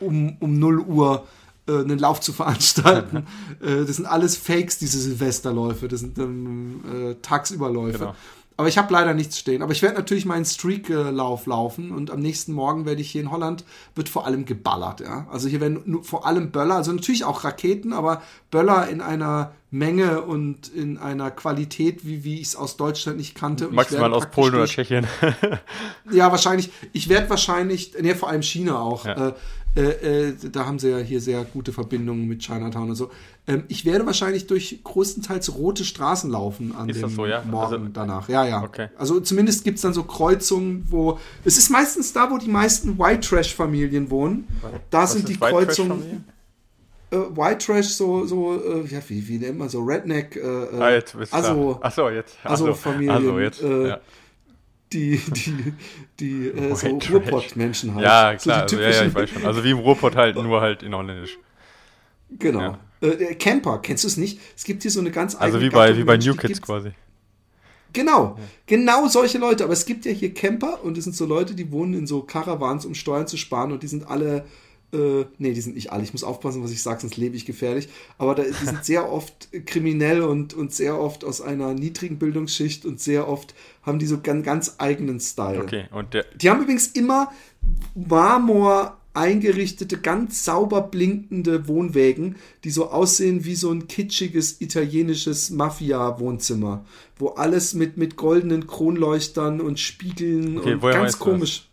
[0.00, 1.26] um, um 0 Uhr
[1.66, 3.26] äh, einen Lauf zu veranstalten.
[3.60, 5.88] äh, das sind alles Fakes, diese Silvesterläufe.
[5.88, 7.98] Das sind ähm, äh, Tagsüberläufe.
[7.98, 8.14] Genau.
[8.56, 9.62] Aber ich habe leider nichts stehen.
[9.62, 13.32] Aber ich werde natürlich meinen Streak-Lauf laufen und am nächsten Morgen werde ich hier in
[13.32, 13.64] Holland,
[13.96, 15.00] wird vor allem geballert.
[15.00, 15.26] Ja?
[15.30, 19.52] Also hier werden nur, vor allem Böller, also natürlich auch Raketen, aber Böller in einer
[19.74, 23.68] Menge und in einer Qualität, wie, wie ich es aus Deutschland nicht kannte.
[23.68, 25.04] Und Maximal aus Polen oder Tschechien.
[26.12, 26.70] ja, wahrscheinlich.
[26.92, 29.04] Ich werde wahrscheinlich, ne, vor allem China auch.
[29.04, 29.28] Ja.
[29.28, 29.32] Äh,
[29.76, 33.10] äh, äh, da haben sie ja hier sehr gute Verbindungen mit Chinatown und so.
[33.48, 37.42] Ähm, ich werde wahrscheinlich durch größtenteils rote Straßen laufen an Ist dem so, ja?
[37.42, 38.28] Morgen also, danach.
[38.28, 38.62] Ja, ja.
[38.62, 38.90] Okay.
[38.96, 41.18] Also zumindest gibt es dann so Kreuzungen, wo.
[41.44, 44.46] Es ist meistens da, wo die meisten White Trash-Familien wohnen.
[44.90, 46.24] Da Was sind die Kreuzungen.
[47.14, 50.80] Äh, White Trash, so, so, äh, ja, wie, wie nennt man so, Redneck, äh, äh
[50.80, 52.36] ah, jetzt bist also, Achso, jetzt.
[52.42, 53.10] Also Familien.
[53.10, 54.00] Also jetzt, äh, ja
[54.94, 55.72] die, die,
[56.20, 58.04] die äh, so Ruhrpott-Menschen halt.
[58.04, 59.44] Ja, klar, so also, ja, ja, ich weiß schon.
[59.44, 61.38] Also wie im Ruhrpott halt, nur halt in Holländisch.
[62.38, 62.60] Genau.
[62.60, 62.78] Ja.
[63.02, 64.40] Äh, äh Camper, kennst du es nicht?
[64.56, 65.46] Es gibt hier so eine ganz eigene.
[65.46, 66.92] Also wie bei, wie bei New Kids quasi.
[67.92, 68.44] Genau, ja.
[68.66, 69.64] genau solche Leute.
[69.64, 72.22] Aber es gibt ja hier Camper und das sind so Leute, die wohnen in so
[72.22, 74.46] Caravans, um Steuern zu sparen und die sind alle
[74.94, 76.02] äh, nee, die sind nicht alle.
[76.02, 77.88] Ich muss aufpassen, was ich sage, sonst lebe ich gefährlich.
[78.16, 82.86] Aber da, die sind sehr oft kriminell und, und sehr oft aus einer niedrigen Bildungsschicht
[82.86, 85.62] und sehr oft haben die so ganz, ganz eigenen Style.
[85.62, 87.32] Okay, und der die haben übrigens immer
[87.94, 96.84] Marmor eingerichtete, ganz sauber blinkende Wohnwägen, die so aussehen wie so ein kitschiges italienisches Mafia-Wohnzimmer,
[97.16, 101.68] wo alles mit, mit goldenen Kronleuchtern und Spiegeln okay, und ganz komisch.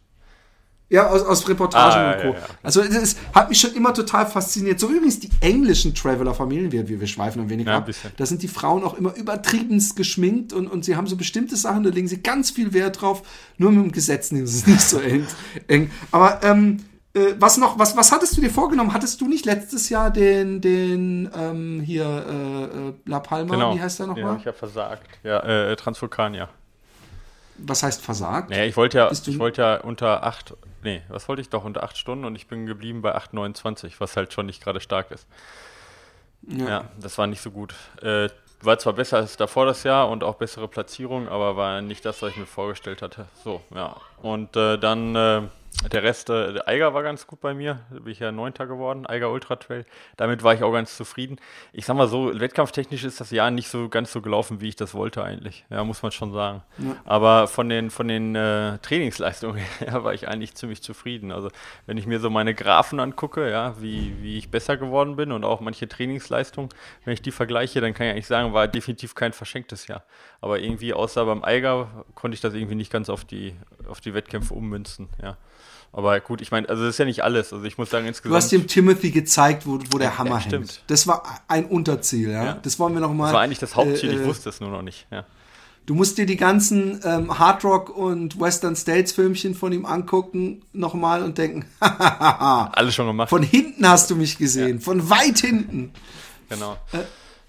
[0.91, 2.27] Ja, aus, aus Reportagen ah, und Co.
[2.33, 2.45] Ja, ja.
[2.63, 4.77] Also es hat mich schon immer total fasziniert.
[4.77, 7.89] So übrigens die englischen Traveler-Familien, wir, wir, wir schweifen ein wenig ja, ab.
[8.17, 11.83] Da sind die Frauen auch immer übertriebenst geschminkt und, und sie haben so bestimmte Sachen,
[11.83, 13.23] da legen sie ganz viel Wert drauf.
[13.57, 15.25] Nur mit dem Gesetz nehmen sie es nicht so eng.
[15.69, 15.91] eng.
[16.11, 18.93] Aber ähm, äh, was noch, was, was hattest du dir vorgenommen?
[18.93, 23.75] Hattest du nicht letztes Jahr den, den, ähm, hier, äh, äh La Palma, genau.
[23.75, 24.33] wie heißt der nochmal?
[24.33, 25.07] Ja, ich habe versagt.
[25.23, 26.49] Ja, äh, Transvulkania.
[27.57, 28.49] Was heißt versagt?
[28.49, 31.83] Naja, ich wollte ja, ich wollte ja unter acht, nee, was wollte ich doch, unter
[31.83, 35.27] acht Stunden und ich bin geblieben bei 8,29, was halt schon nicht gerade stark ist.
[36.47, 36.67] Ja.
[36.67, 36.83] ja.
[36.99, 37.75] das war nicht so gut.
[38.01, 38.29] Äh,
[38.61, 42.21] war zwar besser als davor das Jahr und auch bessere Platzierung, aber war nicht das,
[42.21, 43.25] was ich mir vorgestellt hatte.
[43.43, 43.95] So, ja.
[44.21, 45.41] Und äh, dann äh,
[45.91, 47.79] der Rest, äh, der Eiger war ganz gut bei mir.
[47.91, 49.85] Da bin ich ja Neunter geworden, Eiger Ultra Trail.
[50.17, 51.37] Damit war ich auch ganz zufrieden.
[51.73, 54.75] Ich sag mal so, wettkampftechnisch ist das Jahr nicht so ganz so gelaufen, wie ich
[54.75, 55.65] das wollte eigentlich.
[55.69, 56.61] Ja, muss man schon sagen.
[56.77, 56.95] Ja.
[57.05, 61.31] Aber von den, von den äh, Trainingsleistungen her war ich eigentlich ziemlich zufrieden.
[61.31, 61.49] Also,
[61.87, 65.43] wenn ich mir so meine Graphen angucke, ja, wie, wie ich besser geworden bin und
[65.43, 66.69] auch manche Trainingsleistungen,
[67.05, 70.03] wenn ich die vergleiche, dann kann ich eigentlich sagen, war definitiv kein verschenktes Jahr.
[70.41, 73.55] Aber irgendwie, außer beim Eiger, konnte ich das irgendwie nicht ganz auf die,
[73.87, 75.37] auf die Wettkämpfe ummünzen, ja.
[75.93, 77.51] Aber gut, ich meine, also das ist ja nicht alles.
[77.51, 78.31] Also ich muss sagen, insgesamt.
[78.31, 80.69] Du hast dem Timothy gezeigt, wo, wo der Hammer ja, stimmt.
[80.69, 80.83] hängt.
[80.87, 82.45] Das war ein Unterziel, ja.
[82.45, 82.59] ja.
[82.61, 83.25] Das wollen wir noch mal.
[83.25, 85.25] Das war eigentlich das Hauptziel, äh, ich wusste es nur noch nicht, ja.
[85.87, 90.61] Du musst dir die ganzen ähm, Hard Rock und Western States Filmchen von ihm angucken
[90.73, 93.29] nochmal und denken, alles schon gemacht.
[93.29, 94.83] Von hinten hast du mich gesehen, ja.
[94.83, 95.91] von weit hinten.
[96.49, 96.77] Genau.
[96.93, 96.99] Äh,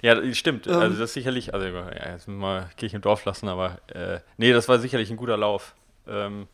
[0.05, 0.67] ja, stimmt.
[0.67, 4.21] Ähm, also das ist sicherlich, also ja, jetzt mal Kirche im Dorf lassen, aber äh,
[4.39, 5.75] nee, das war sicherlich ein guter Lauf.
[6.09, 6.49] Ähm,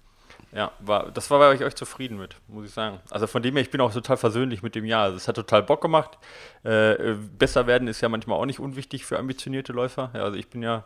[0.52, 3.00] ja, war, das war, war ich euch zufrieden mit, muss ich sagen.
[3.10, 5.04] Also von dem her, ich bin auch total versöhnlich mit dem Jahr.
[5.04, 6.18] Also es hat total Bock gemacht.
[6.64, 10.10] Äh, besser werden ist ja manchmal auch nicht unwichtig für ambitionierte Läufer.
[10.14, 10.84] Ja, also ich bin ja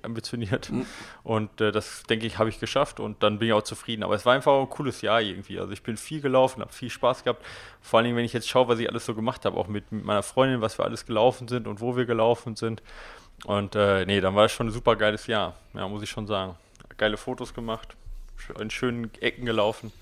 [0.00, 0.86] ambitioniert mhm.
[1.22, 4.02] und äh, das, denke ich, habe ich geschafft und dann bin ich auch zufrieden.
[4.02, 5.60] Aber es war einfach ein cooles Jahr irgendwie.
[5.60, 7.44] Also ich bin viel gelaufen, habe viel Spaß gehabt.
[7.82, 10.04] Vor allem, wenn ich jetzt schaue, was ich alles so gemacht habe, auch mit, mit
[10.04, 12.82] meiner Freundin, was wir alles gelaufen sind und wo wir gelaufen sind.
[13.44, 16.26] Und äh, nee, dann war es schon ein super geiles Jahr, ja, muss ich schon
[16.26, 16.56] sagen.
[16.96, 17.96] Geile Fotos gemacht
[18.58, 19.92] in schönen Ecken gelaufen.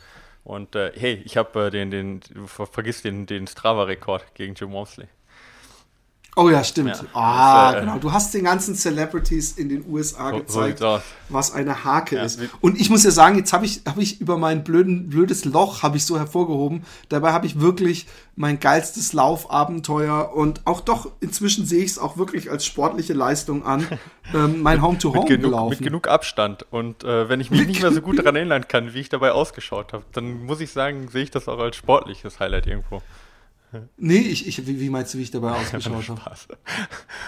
[0.44, 4.72] Und äh, hey, ich habe äh, den, den, du vergisst den, den Strava-Rekord gegen Jim
[4.72, 5.08] Walmsley.
[6.36, 6.96] Oh ja, stimmt.
[6.96, 7.98] Ja, ah, äh, genau.
[7.98, 10.80] Du hast den ganzen Celebrities in den USA gezeigt,
[11.28, 12.40] was eine Hake ja, ist.
[12.60, 15.82] Und ich muss ja sagen, jetzt habe ich, hab ich über mein blöden, blödes Loch
[15.82, 16.84] habe ich so hervorgehoben.
[17.08, 22.16] Dabei habe ich wirklich mein geilstes Laufabenteuer und auch doch inzwischen sehe ich es auch
[22.16, 23.86] wirklich als sportliche Leistung an.
[24.34, 25.70] ähm, mein Home-to-Home -Home gelaufen.
[25.70, 26.64] Mit genug Abstand.
[26.70, 29.32] Und äh, wenn ich mich nicht mehr so gut daran erinnern kann, wie ich dabei
[29.32, 33.02] ausgeschaut habe, dann muss ich sagen, sehe ich das auch als sportliches Highlight irgendwo.
[33.96, 36.36] Nee, ich, ich, wie, wie meinst du, wie ich dabei ausgeschaut habe?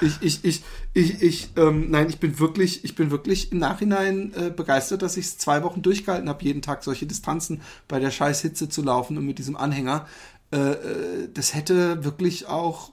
[0.01, 4.33] Ich, ich, ich, ich, ich, ähm, nein, ich bin wirklich, ich bin wirklich im Nachhinein
[4.35, 8.11] äh, begeistert, dass ich es zwei Wochen durchgehalten habe, jeden Tag solche Distanzen bei der
[8.11, 10.07] scheiß Hitze zu laufen und mit diesem Anhänger.
[10.53, 12.93] Äh, äh das hätte wirklich auch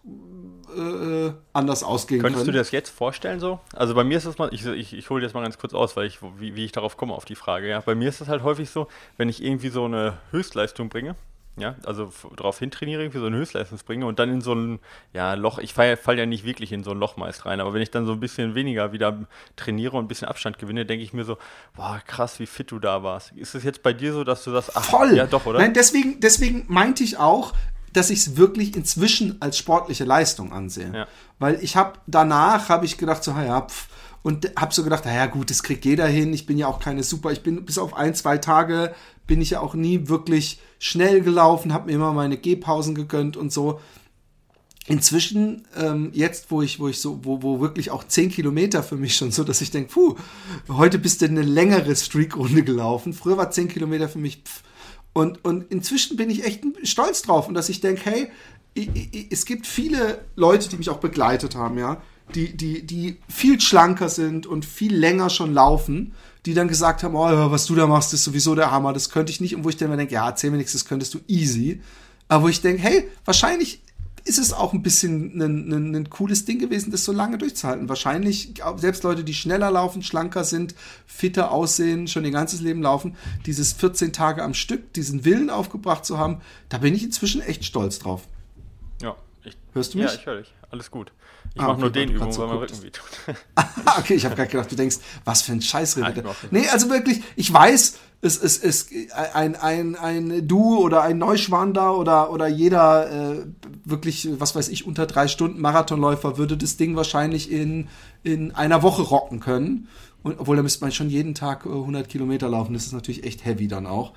[0.75, 2.47] äh, anders ausgehen Könntest können.
[2.47, 3.59] du dir das jetzt vorstellen so?
[3.73, 5.95] Also bei mir ist das mal, ich, ich, ich hole das mal ganz kurz aus,
[5.95, 7.67] weil ich, wie, wie ich darauf komme, auf die Frage.
[7.67, 11.15] Ja, bei mir ist das halt häufig so, wenn ich irgendwie so eine Höchstleistung bringe,
[11.57, 14.79] ja, also darauf hintrainiere, für so eine Höchstleistungsbringer und dann in so ein
[15.13, 17.73] ja, Loch, ich falle fall ja nicht wirklich in so ein Loch meist rein, aber
[17.73, 21.03] wenn ich dann so ein bisschen weniger wieder trainiere und ein bisschen Abstand gewinne, denke
[21.03, 21.37] ich mir so,
[21.75, 23.31] boah, krass, wie fit du da warst.
[23.33, 25.59] Ist es jetzt bei dir so, dass du das ach, voll, ja doch, oder?
[25.59, 27.53] Nein, deswegen, deswegen meinte ich auch,
[27.93, 30.91] dass ich es wirklich inzwischen als sportliche Leistung ansehe.
[30.93, 31.07] Ja.
[31.39, 33.87] Weil ich habe danach, habe ich gedacht, so, ja, pff,
[34.21, 36.33] und habe so gedacht, naja gut, das kriegt jeder hin.
[36.33, 38.93] Ich bin ja auch keine super, ich bin bis auf ein, zwei Tage
[39.27, 43.53] bin ich ja auch nie wirklich schnell gelaufen, habe mir immer meine Gehpausen gegönnt und
[43.53, 43.79] so.
[44.87, 48.95] Inzwischen, ähm, jetzt, wo ich, wo ich so, wo, wo wirklich auch zehn Kilometer für
[48.95, 50.15] mich schon so, dass ich denke, puh,
[50.67, 53.13] heute bist du eine längere Streakrunde gelaufen.
[53.13, 54.63] Früher war zehn Kilometer für mich, pff.
[55.13, 58.31] Und, und inzwischen bin ich echt stolz drauf und dass ich denke, hey,
[58.73, 62.01] ich, ich, es gibt viele Leute, die mich auch begleitet haben, ja,
[62.35, 66.13] die, die, die viel schlanker sind und viel länger schon laufen,
[66.45, 69.31] die dann gesagt haben, oh, was du da machst, ist sowieso der Hammer, das könnte
[69.31, 69.55] ich nicht.
[69.55, 71.81] Und wo ich dann mir denke, ja, erzähl mir nichts, das könntest du easy.
[72.27, 73.81] Aber wo ich denke, hey, wahrscheinlich
[74.25, 77.89] ist es auch ein bisschen ein, ein, ein, cooles Ding gewesen, das so lange durchzuhalten.
[77.89, 80.75] Wahrscheinlich, selbst Leute, die schneller laufen, schlanker sind,
[81.07, 83.15] fitter aussehen, schon ihr ganzes Leben laufen,
[83.45, 87.65] dieses 14 Tage am Stück, diesen Willen aufgebracht zu haben, da bin ich inzwischen echt
[87.65, 88.27] stolz drauf.
[89.01, 89.15] Ja.
[89.43, 90.07] Ich, Hörst du mich?
[90.07, 90.53] Ja, ich höre dich.
[90.71, 91.11] Alles gut.
[91.55, 93.09] Ich ah, mache okay, nur den Übungen, so weil mein Rücken wehtut.
[93.97, 97.21] okay, ich habe gerade gedacht, du denkst, was für ein Scheiß redet Nee, also wirklich,
[97.35, 102.47] ich weiß, es ist es, es, ein, ein, ein Du oder ein Neuschwander oder, oder
[102.47, 103.45] jeder äh,
[103.85, 107.87] wirklich, was weiß ich, unter drei Stunden Marathonläufer würde das Ding wahrscheinlich in,
[108.23, 109.87] in einer Woche rocken können.
[110.21, 112.73] Und, obwohl da müsste man schon jeden Tag 100 äh, Kilometer laufen.
[112.73, 114.13] Das ist natürlich echt heavy dann auch.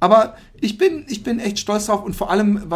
[0.00, 2.66] Aber ich bin, ich bin echt stolz drauf und vor allem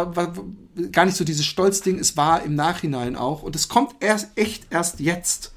[0.91, 4.67] gar nicht so dieses Stolzding, es war im Nachhinein auch und es kommt erst echt
[4.69, 5.53] erst jetzt,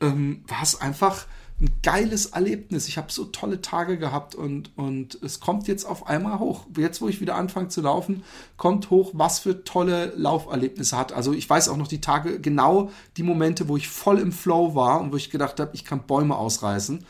[0.00, 1.26] ähm, war es einfach
[1.60, 2.86] ein geiles Erlebnis.
[2.86, 6.66] Ich habe so tolle Tage gehabt und, und es kommt jetzt auf einmal hoch.
[6.76, 8.24] Jetzt, wo ich wieder anfange zu laufen,
[8.58, 11.12] kommt hoch, was für tolle Lauferlebnisse hat.
[11.12, 14.74] Also ich weiß auch noch die Tage, genau die Momente, wo ich voll im Flow
[14.74, 17.04] war und wo ich gedacht habe, ich kann Bäume ausreißen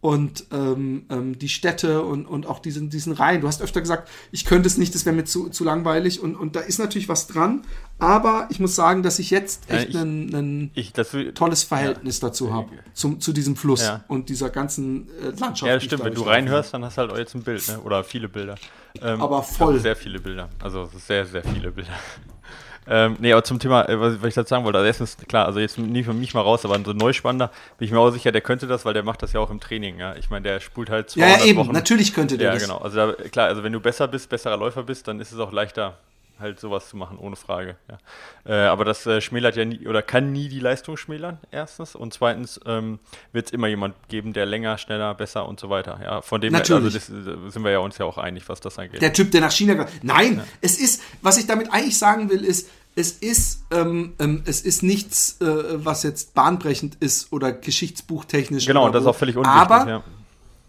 [0.00, 3.40] und ähm, ähm, die Städte und, und auch diesen, diesen Reihen.
[3.40, 6.36] Du hast öfter gesagt, ich könnte es nicht, das wäre mir zu, zu langweilig und,
[6.36, 7.62] und da ist natürlich was dran,
[7.98, 10.70] aber ich muss sagen, dass ich jetzt echt ja, ein
[11.34, 12.28] tolles Verhältnis ja.
[12.28, 14.04] dazu habe, zu diesem Fluss ja.
[14.08, 15.62] und dieser ganzen äh, Landschaft.
[15.62, 17.80] Ja, stimmt, wenn du reinhörst, dann hast du halt jetzt ein Bild, ne?
[17.80, 18.56] oder viele Bilder.
[19.00, 19.80] Ähm, aber voll.
[19.80, 21.92] Sehr viele Bilder, also sehr, sehr viele Bilder.
[22.88, 25.58] Ähm, nee, aber zum Thema, äh, was, ich dazu sagen wollte, also erstens, klar, also
[25.58, 28.32] jetzt nicht für mich mal raus, aber so ein Neuspannender, bin ich mir auch sicher,
[28.32, 30.14] der könnte das, weil der macht das ja auch im Training, ja.
[30.16, 31.72] Ich meine, der spult halt 200 Ja, ja eben, Wochen.
[31.72, 32.62] natürlich könnte der ja, das.
[32.62, 32.80] Ja, genau.
[32.82, 35.52] Also da, klar, also wenn du besser bist, besserer Läufer bist, dann ist es auch
[35.52, 35.98] leichter,
[36.38, 37.76] halt sowas zu machen, ohne Frage.
[37.88, 37.98] Ja.
[38.44, 41.94] Äh, aber das äh, schmälert ja nie oder kann nie die Leistung schmälern, erstens.
[41.94, 42.98] Und zweitens ähm,
[43.32, 46.00] wird es immer jemand geben, der länger, schneller, besser und so weiter.
[46.02, 46.94] Ja, von dem Natürlich.
[46.94, 49.02] Her, also das, äh, sind wir ja uns ja auch einig, was das angeht.
[49.02, 49.86] Der Typ, der nach China.
[50.02, 50.44] Nein, ja.
[50.60, 52.68] es ist, was ich damit eigentlich sagen will, ist,
[52.98, 55.44] es ist, ähm, ähm, es ist nichts, äh,
[55.84, 58.66] was jetzt bahnbrechend ist oder geschichtsbuchtechnisch.
[58.66, 59.60] Genau, das ist auch völlig unwichtig.
[59.60, 60.02] Aber ja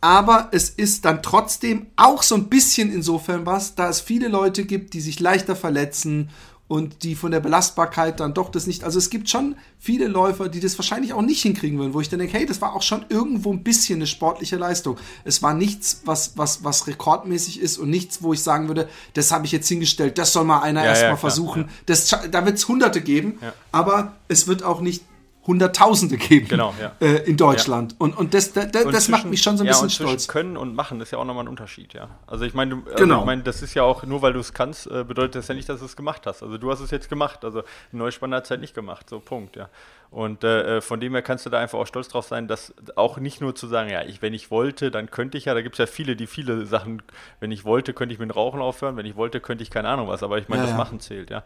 [0.02, 4.66] aber es ist dann trotzdem auch so ein bisschen insofern was, da es viele Leute
[4.66, 6.30] gibt, die sich leichter verletzen
[6.68, 8.84] und die von der Belastbarkeit dann doch das nicht.
[8.84, 12.10] Also es gibt schon viele Läufer, die das wahrscheinlich auch nicht hinkriegen würden, wo ich
[12.10, 14.98] dann denke, hey, das war auch schon irgendwo ein bisschen eine sportliche Leistung.
[15.24, 19.32] Es war nichts, was, was, was rekordmäßig ist und nichts, wo ich sagen würde, das
[19.32, 21.62] habe ich jetzt hingestellt, das soll mal einer ja, erstmal ja, versuchen.
[21.64, 21.70] Ja.
[21.86, 23.40] Das, da wird es Hunderte geben,
[23.72, 25.04] aber es wird auch nicht
[25.48, 26.92] Hunderttausende geben genau, ja.
[27.00, 27.94] äh, in Deutschland.
[27.94, 27.98] Ja.
[28.00, 29.90] Und, und das, da, da, und das zwischen, macht mich schon so ein ja, bisschen
[29.90, 30.28] stolz.
[30.28, 32.10] Können und machen ist ja auch nochmal ein Unterschied, ja.
[32.28, 33.22] Also ich meine, also genau.
[33.22, 35.56] ich meine, das ist ja auch, nur weil du es kannst, äh, bedeutet das ja
[35.56, 36.44] nicht, dass du es gemacht hast.
[36.44, 37.46] Also du hast es jetzt gemacht.
[37.46, 39.10] Also Neuspanner hat es halt nicht gemacht.
[39.10, 39.70] So, Punkt, ja.
[40.10, 42.74] Und äh, äh, von dem her kannst du da einfach auch stolz drauf sein, dass
[42.96, 45.62] auch nicht nur zu sagen, ja, ich, wenn ich wollte, dann könnte ich ja, da
[45.62, 47.02] gibt es ja viele, die viele Sachen,
[47.40, 50.08] wenn ich wollte, könnte ich mit Rauchen aufhören, wenn ich wollte, könnte ich keine Ahnung
[50.08, 51.44] was, aber ich meine, das Machen zählt, ja.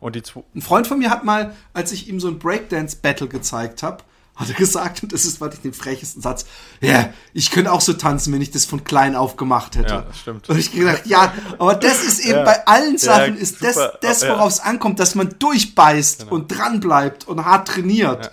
[0.00, 0.22] Und die
[0.54, 4.04] ein Freund von mir hat mal, als ich ihm so ein Breakdance-Battle gezeigt habe,
[4.36, 6.46] hat er gesagt, und das ist, was ich den frechesten Satz,
[6.80, 9.94] ja, yeah, ich könnte auch so tanzen, wenn ich das von klein auf gemacht hätte.
[9.94, 10.48] Ja, stimmt.
[10.48, 13.78] Und ich gedacht, ja, aber das ist eben ja, bei allen Sachen, ja, ist das,
[14.00, 16.34] das worauf es ankommt, dass man durchbeißt genau.
[16.34, 18.30] und dranbleibt und hart trainiert.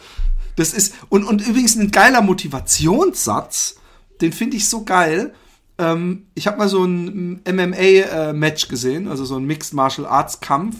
[0.55, 3.75] Das ist, und, und übrigens ein geiler Motivationssatz,
[4.19, 5.33] den finde ich so geil.
[5.77, 10.39] Ähm, ich habe mal so ein MMA-Match äh, gesehen, also so ein Mixed Martial Arts
[10.39, 10.77] Kampf.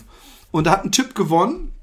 [0.52, 1.74] Und da hat ein Typ gewonnen.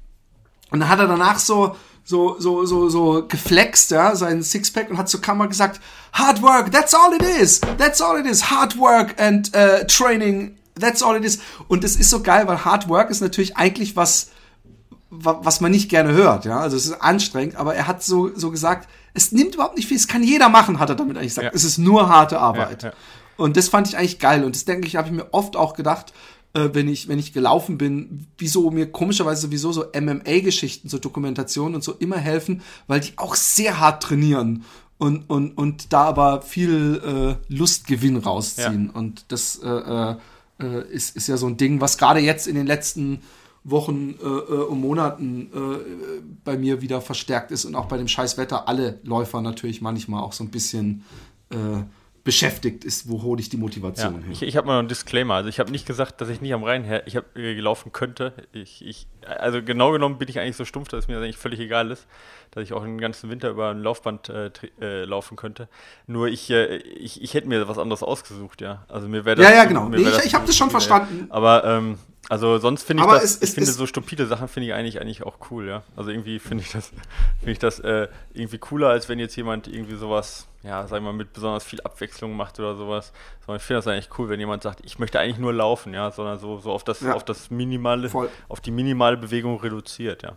[0.71, 4.97] Und dann hat er danach so, so, so, so, so geflext, ja, sein Sixpack und
[4.97, 5.79] hat zur Kamera gesagt,
[6.13, 7.59] Hard work, that's all it is.
[7.77, 8.49] That's all it is.
[8.49, 11.39] Hard work and uh, training, that's all it is.
[11.67, 14.31] Und das ist so geil, weil Hard work ist natürlich eigentlich was,
[15.09, 16.59] was man nicht gerne hört, ja.
[16.59, 19.97] Also es ist anstrengend, aber er hat so, so gesagt, es nimmt überhaupt nicht viel,
[19.97, 21.45] es kann jeder machen, hat er damit eigentlich gesagt.
[21.45, 21.51] Ja.
[21.53, 22.83] Es ist nur harte Arbeit.
[22.83, 22.95] Ja, ja.
[23.37, 24.43] Und das fand ich eigentlich geil.
[24.43, 26.13] Und das denke ich, habe ich mir oft auch gedacht,
[26.53, 31.75] äh, wenn ich, wenn ich gelaufen bin, wieso mir komischerweise sowieso so MMA-Geschichten, so Dokumentationen
[31.75, 34.63] und so immer helfen, weil die auch sehr hart trainieren
[34.97, 38.87] und, und, und da aber viel äh, Lustgewinn rausziehen.
[38.87, 38.99] Ja.
[38.99, 40.15] Und das äh,
[40.59, 43.21] äh, ist, ist ja so ein Ding, was gerade jetzt in den letzten
[43.63, 48.07] Wochen äh, äh und Monaten äh, bei mir wieder verstärkt ist und auch bei dem
[48.07, 51.03] Scheißwetter alle Läufer natürlich manchmal auch so ein bisschen
[51.49, 51.83] äh,
[52.23, 54.31] beschäftigt ist, wo hole ich die Motivation ja, her?
[54.31, 55.35] Ich, ich habe mal einen Disclaimer.
[55.35, 57.91] Also ich habe nicht gesagt, dass ich nicht am Rhein her, ich habe äh, gelaufen
[57.91, 58.33] könnte.
[58.51, 61.59] Ich, ich, also genau genommen bin ich eigentlich so stumpf, dass es mir eigentlich völlig
[61.59, 62.07] egal ist,
[62.51, 64.51] dass ich auch den ganzen Winter über ein Laufband äh,
[64.81, 65.69] äh, laufen könnte.
[66.07, 68.85] Nur ich, äh, ich, ich hätte mir was anderes ausgesucht, ja.
[68.87, 69.49] Also mir wäre das.
[69.49, 69.89] Ja, ja, genau.
[69.89, 71.27] Nee, ich ich habe das schon verstanden.
[71.29, 74.67] Aber ähm, also sonst finde ich Aber das, es, ich finde so stupide Sachen finde
[74.67, 75.83] ich eigentlich eigentlich auch cool, ja.
[75.95, 76.87] Also irgendwie finde ich das,
[77.39, 81.11] finde ich das äh, irgendwie cooler, als wenn jetzt jemand irgendwie sowas, ja, sagen wir
[81.11, 83.13] mal, mit besonders viel Abwechslung macht oder sowas.
[83.45, 86.11] Sondern ich finde das eigentlich cool, wenn jemand sagt, ich möchte eigentlich nur laufen, ja,
[86.11, 87.13] sondern so, so auf das, ja.
[87.13, 88.29] auf das minimale, Voll.
[88.47, 90.35] auf die minimale Bewegung reduziert, ja.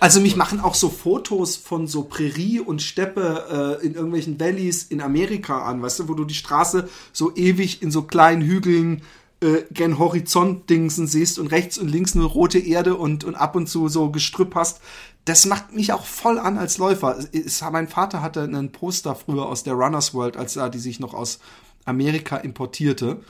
[0.00, 0.38] also mich cool.
[0.38, 5.62] machen auch so Fotos von so Prärie und Steppe äh, in irgendwelchen Valleys in Amerika
[5.62, 9.02] an, weißt du, wo du die Straße so ewig in so kleinen Hügeln
[9.40, 13.68] äh, gen Horizont-Dingsen siehst und rechts und links nur rote Erde und, und ab und
[13.68, 14.80] zu so Gestrüpp hast,
[15.26, 17.18] das macht mich auch voll an als Läufer.
[17.32, 21.00] Es, mein Vater hatte einen Poster früher aus der Runners World, als er die sich
[21.00, 21.40] noch aus
[21.84, 23.20] Amerika importierte.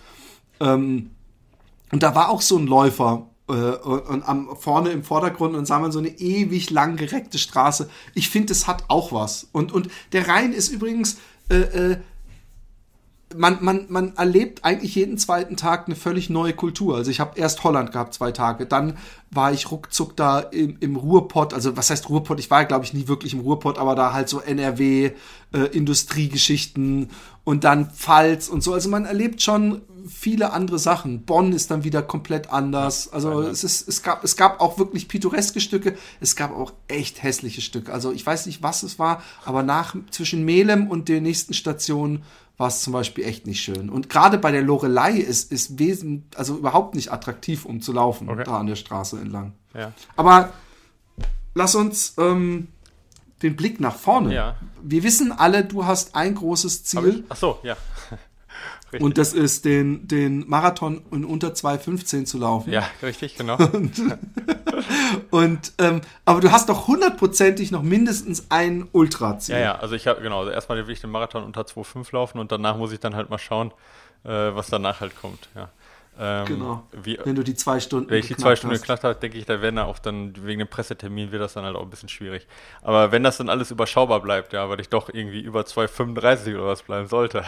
[0.61, 1.11] Ähm,
[1.91, 5.79] und da war auch so ein Läufer äh, und am, vorne im Vordergrund und sah
[5.79, 7.89] man so eine ewig lang gereckte Straße.
[8.15, 9.49] Ich finde, das hat auch was.
[9.53, 11.97] Und, und der Rhein ist übrigens äh, äh,
[13.37, 16.97] man, man, man erlebt eigentlich jeden zweiten Tag eine völlig neue Kultur.
[16.97, 18.67] Also ich habe erst Holland gehabt, zwei Tage.
[18.67, 18.99] Dann
[19.31, 21.55] war ich ruckzuck da im, im Ruhrpott.
[21.55, 22.39] Also was heißt Ruhrpott?
[22.41, 25.13] Ich war, glaube ich, nie wirklich im Ruhrpott, aber da halt so NRW,
[25.53, 27.11] äh, Industriegeschichten
[27.45, 28.73] und dann Pfalz und so.
[28.73, 31.25] Also man erlebt schon viele andere Sachen.
[31.25, 33.13] Bonn ist dann wieder komplett anders.
[33.13, 35.97] Also es, ist, es, gab, es gab auch wirklich pittoreske Stücke.
[36.21, 37.93] Es gab auch echt hässliche Stücke.
[37.93, 42.23] Also ich weiß nicht, was es war, aber nach zwischen Melem und der nächsten Station
[42.57, 43.91] war es zum Beispiel echt nicht schön.
[43.91, 48.29] Und gerade bei der Lorelei ist, ist wesentlich, also überhaupt nicht attraktiv, um zu laufen,
[48.29, 48.45] okay.
[48.45, 49.53] da an der Straße entlang.
[49.75, 49.93] Ja.
[50.17, 50.53] Aber
[51.55, 52.69] lass uns ähm,
[53.43, 54.35] den Blick nach vorne.
[54.35, 54.57] Ja.
[54.83, 57.25] Wir wissen alle, du hast ein großes Ziel.
[57.29, 57.77] Ach so, ja.
[58.93, 59.01] Richtig.
[59.01, 62.73] Und das ist, den, den Marathon in unter 2,15 zu laufen.
[62.73, 63.57] Ja, richtig, genau.
[63.73, 64.01] und,
[65.31, 69.57] und ähm, aber du hast doch hundertprozentig noch mindestens ein Ultra-Ziel.
[69.57, 72.39] Ja, ja, also ich habe, genau, also erstmal will ich den Marathon unter 2,5 laufen
[72.39, 73.73] und danach muss ich dann halt mal schauen,
[74.25, 75.69] äh, was danach halt kommt, ja.
[76.19, 76.83] Ähm, genau.
[76.93, 79.45] Wie, wenn du die zwei Stunden Wenn ich die zwei Stunden geklappt habe, denke ich,
[79.45, 82.47] da werden auch dann, wegen dem Pressetermin wird das dann halt auch ein bisschen schwierig.
[82.81, 86.67] Aber wenn das dann alles überschaubar bleibt, ja, weil ich doch irgendwie über 2,35 oder
[86.69, 87.45] was bleiben sollte,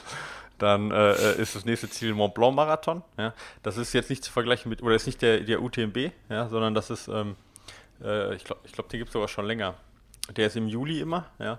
[0.58, 3.02] dann äh, äh, ist das nächste Ziel Mont Blanc Marathon.
[3.18, 3.34] Ja.
[3.62, 6.74] Das ist jetzt nicht zu vergleichen mit, oder ist nicht der, der UTMB, ja, sondern
[6.74, 7.36] das ist, ähm,
[8.02, 9.74] äh, ich glaube, ich glaub, den gibt es sogar schon länger.
[10.36, 11.58] Der ist im Juli immer, ja.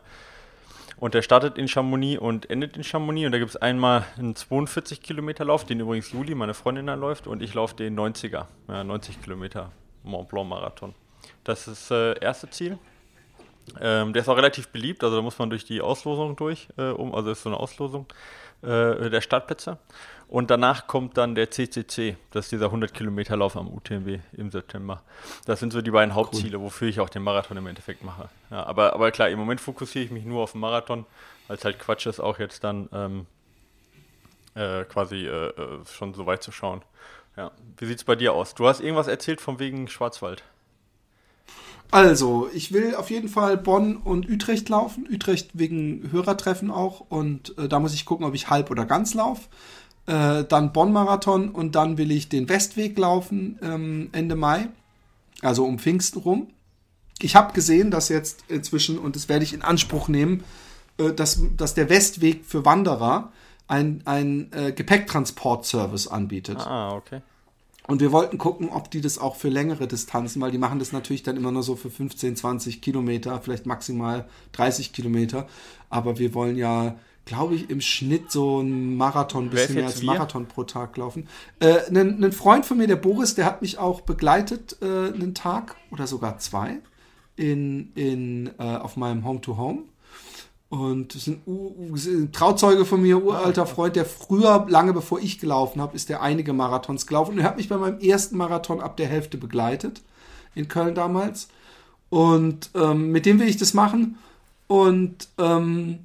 [0.99, 3.27] Und der startet in Chamonix und endet in Chamonix.
[3.27, 6.99] Und da gibt es einmal einen 42 Kilometer Lauf, den übrigens Juli, meine Freundin, dann
[6.99, 7.27] läuft.
[7.27, 9.71] Und ich laufe den 90er, ja, 90 Kilometer
[10.03, 10.95] Mont Blanc Marathon.
[11.43, 12.79] Das ist das äh, erste Ziel.
[13.79, 16.89] Ähm, der ist auch relativ beliebt, also da muss man durch die Auslosung durch, äh,
[16.89, 18.05] um, also ist so eine Auslosung
[18.61, 19.77] äh, der Startplätze.
[20.29, 24.51] Und danach kommt dann der CCC, das ist dieser 100 Kilometer Lauf am UTMB im
[24.51, 25.01] September.
[25.45, 26.65] Das sind so die beiden Hauptziele, cool.
[26.65, 28.29] wofür ich auch den Marathon im Endeffekt mache.
[28.51, 31.05] Ja, aber, aber klar, im Moment fokussiere ich mich nur auf den Marathon,
[31.47, 33.25] weil es halt Quatsch ist, auch jetzt dann ähm,
[34.55, 36.81] äh, quasi äh, äh schon so weit zu schauen.
[37.37, 37.51] Ja.
[37.77, 38.53] Wie sieht es bei dir aus?
[38.53, 40.43] Du hast irgendwas erzählt von wegen Schwarzwald.
[41.91, 45.07] Also, ich will auf jeden Fall Bonn und Utrecht laufen.
[45.11, 47.01] Utrecht wegen Hörertreffen auch.
[47.09, 49.47] Und äh, da muss ich gucken, ob ich halb oder ganz laufe.
[50.05, 54.69] Äh, dann Bonn-Marathon und dann will ich den Westweg laufen ähm, Ende Mai.
[55.41, 56.47] Also um Pfingsten rum.
[57.19, 60.43] Ich habe gesehen, dass jetzt inzwischen, und das werde ich in Anspruch nehmen,
[60.97, 63.31] äh, dass, dass der Westweg für Wanderer
[63.67, 66.59] ein, ein äh, Gepäcktransportservice anbietet.
[66.59, 67.21] Ah, okay.
[67.87, 70.91] Und wir wollten gucken, ob die das auch für längere Distanzen, weil die machen das
[70.91, 75.47] natürlich dann immer nur so für 15, 20 Kilometer, vielleicht maximal 30 Kilometer.
[75.89, 80.01] Aber wir wollen ja, glaube ich, im Schnitt so ein Marathon, ein bisschen mehr als
[80.01, 80.07] wir?
[80.07, 81.29] Marathon pro Tag laufen.
[81.59, 85.33] Äh, ein, ein, Freund von mir, der Boris, der hat mich auch begleitet äh, einen
[85.33, 86.79] Tag oder sogar zwei
[87.37, 89.77] in, in, äh, auf meinem Home-to-Home.
[89.77, 89.83] home
[90.69, 95.81] und das ist ein, Trauzeuge von mir, uralter Freund, der früher, lange bevor ich gelaufen
[95.81, 97.33] habe, ist der einige Marathons gelaufen.
[97.33, 100.01] Und er hat mich bei meinem ersten Marathon ab der Hälfte begleitet.
[100.55, 101.47] In Köln damals.
[102.09, 104.17] Und ähm, mit dem will ich das machen.
[104.67, 105.99] Und, ähm,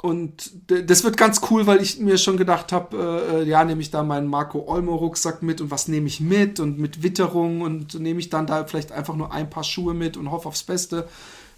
[0.00, 3.90] und das wird ganz cool, weil ich mir schon gedacht habe, äh, ja, nehme ich
[3.90, 7.98] da meinen Marco Olmo Rucksack mit und was nehme ich mit und mit Witterung und
[7.98, 11.06] nehme ich dann da vielleicht einfach nur ein paar Schuhe mit und hoffe aufs Beste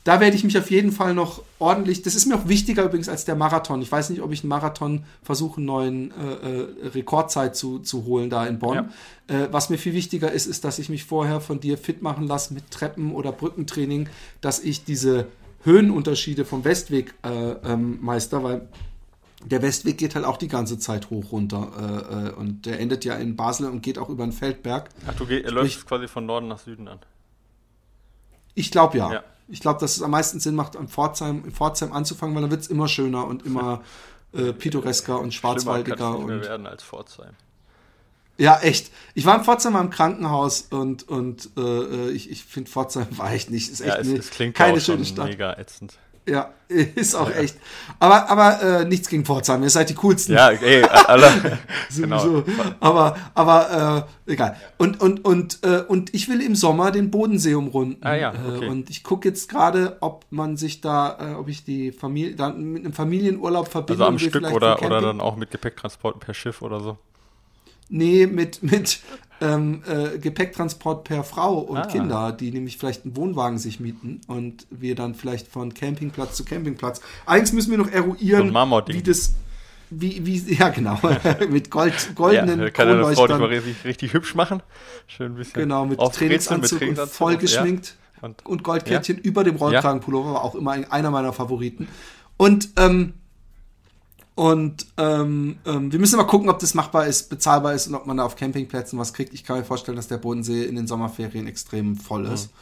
[0.05, 3.09] da werde ich mich auf jeden Fall noch ordentlich, das ist mir auch wichtiger übrigens
[3.09, 3.83] als der Marathon.
[3.83, 8.05] Ich weiß nicht, ob ich einen Marathon versuche, einen neuen äh, äh, Rekordzeit zu, zu
[8.05, 8.89] holen da in Bonn.
[9.29, 9.45] Ja.
[9.45, 12.27] Äh, was mir viel wichtiger ist, ist, dass ich mich vorher von dir fit machen
[12.27, 14.09] lasse mit Treppen- oder Brückentraining,
[14.41, 15.27] dass ich diese
[15.65, 18.69] Höhenunterschiede vom Westweg äh, ähm, meister, weil
[19.45, 23.05] der Westweg geht halt auch die ganze Zeit hoch runter äh, äh, und der endet
[23.05, 24.89] ja in Basel und geht auch über den Feldberg.
[25.07, 26.99] Ach, du geh, läufst quasi von Norden nach Süden an.
[28.55, 29.13] Ich glaube ja.
[29.13, 29.25] ja.
[29.49, 32.51] Ich glaube, dass es am meisten Sinn macht, in Pforzheim, in Pforzheim anzufangen, weil dann
[32.51, 33.83] wird es immer schöner und immer
[34.33, 36.17] äh, pittoresker und schwarzwaldiger.
[36.17, 37.35] und mehr werden als Pforzheim.
[38.39, 38.93] Ja, echt.
[39.15, 43.51] Ich war in Pforzheim im Krankenhaus und, und äh, ich, ich finde Pforzheim war echt
[43.51, 43.71] nicht.
[43.71, 45.29] Ist echt ja, es, es klingt keine schöne Stadt.
[45.29, 45.99] Mega ätzend.
[46.29, 47.37] Ja, ist auch ja.
[47.37, 47.57] echt.
[47.99, 50.35] Aber, aber äh, nichts gegen Pforzheim, ihr seid die coolsten.
[50.35, 51.59] Ja, ey, alle.
[51.97, 52.45] genau.
[52.81, 54.57] Aber, aber äh, egal.
[54.77, 57.97] Und, und, und, äh, und ich will im Sommer den Bodensee umrunden.
[58.03, 58.69] Ah, ja, äh, okay.
[58.69, 62.63] und ich gucke jetzt gerade, ob man sich da, äh, ob ich die Familie, dann
[62.63, 64.05] mit einem Familienurlaub verbinde.
[64.05, 66.99] Also am Stück oder, oder dann auch mit Gepäcktransport per Schiff oder so.
[67.89, 69.01] Nee, mit, mit
[69.41, 71.87] ähm, äh, Gepäcktransport per Frau und ah.
[71.87, 76.45] Kinder, die nämlich vielleicht einen Wohnwagen sich mieten und wir dann vielleicht von Campingplatz zu
[76.45, 77.01] Campingplatz.
[77.27, 79.35] Eigentlich müssen wir noch eruieren, so wie das.
[79.91, 80.99] Wie, wie, ja, genau.
[81.49, 84.63] mit Gold, goldenen ja, kann Frau die mal richtig, richtig hübsch machen.
[85.07, 85.63] Schön ein bisschen.
[85.63, 87.97] Genau, mit Trainingsanzug, mit und voll geschminkt.
[88.21, 88.29] Ja.
[88.29, 89.23] Und, und, Goldkettchen ja.
[89.23, 91.89] über dem Rollkragenpullover war auch immer einer meiner Favoriten.
[92.37, 93.15] Und ähm,
[94.39, 98.07] Und ähm, ähm, wir müssen mal gucken, ob das machbar ist, bezahlbar ist und ob
[98.07, 99.35] man da auf Campingplätzen was kriegt.
[99.35, 102.47] Ich kann mir vorstellen, dass der Bodensee in den Sommerferien extrem voll ist.
[102.47, 102.59] Mhm.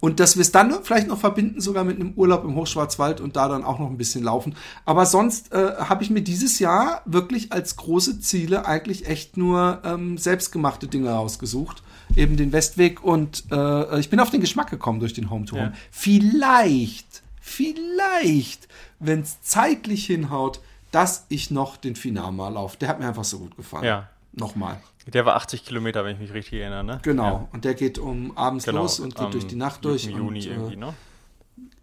[0.00, 3.36] Und dass wir es dann vielleicht noch verbinden, sogar mit einem Urlaub im Hochschwarzwald und
[3.36, 4.56] da dann auch noch ein bisschen laufen.
[4.84, 9.82] Aber sonst äh, habe ich mir dieses Jahr wirklich als große Ziele eigentlich echt nur
[9.84, 11.84] ähm, selbstgemachte Dinge rausgesucht.
[12.16, 15.60] Eben den Westweg und äh, ich bin auf den Geschmack gekommen durch den Home Tour.
[15.60, 15.72] Ja.
[15.92, 18.66] Vielleicht, vielleicht,
[18.98, 20.60] wenn es zeitlich hinhaut,
[20.90, 22.76] dass ich noch den Finama laufe.
[22.78, 23.84] Der hat mir einfach so gut gefallen.
[23.84, 24.08] Ja.
[24.32, 24.80] Nochmal.
[25.06, 27.00] Der war 80 Kilometer, wenn ich mich richtig erinnere, ne?
[27.02, 27.24] Genau.
[27.24, 27.48] Ja.
[27.52, 28.82] Und der geht um abends genau.
[28.82, 30.06] los und geht um, durch die Nacht durch.
[30.06, 30.94] Im Juni und, äh, irgendwie, ne?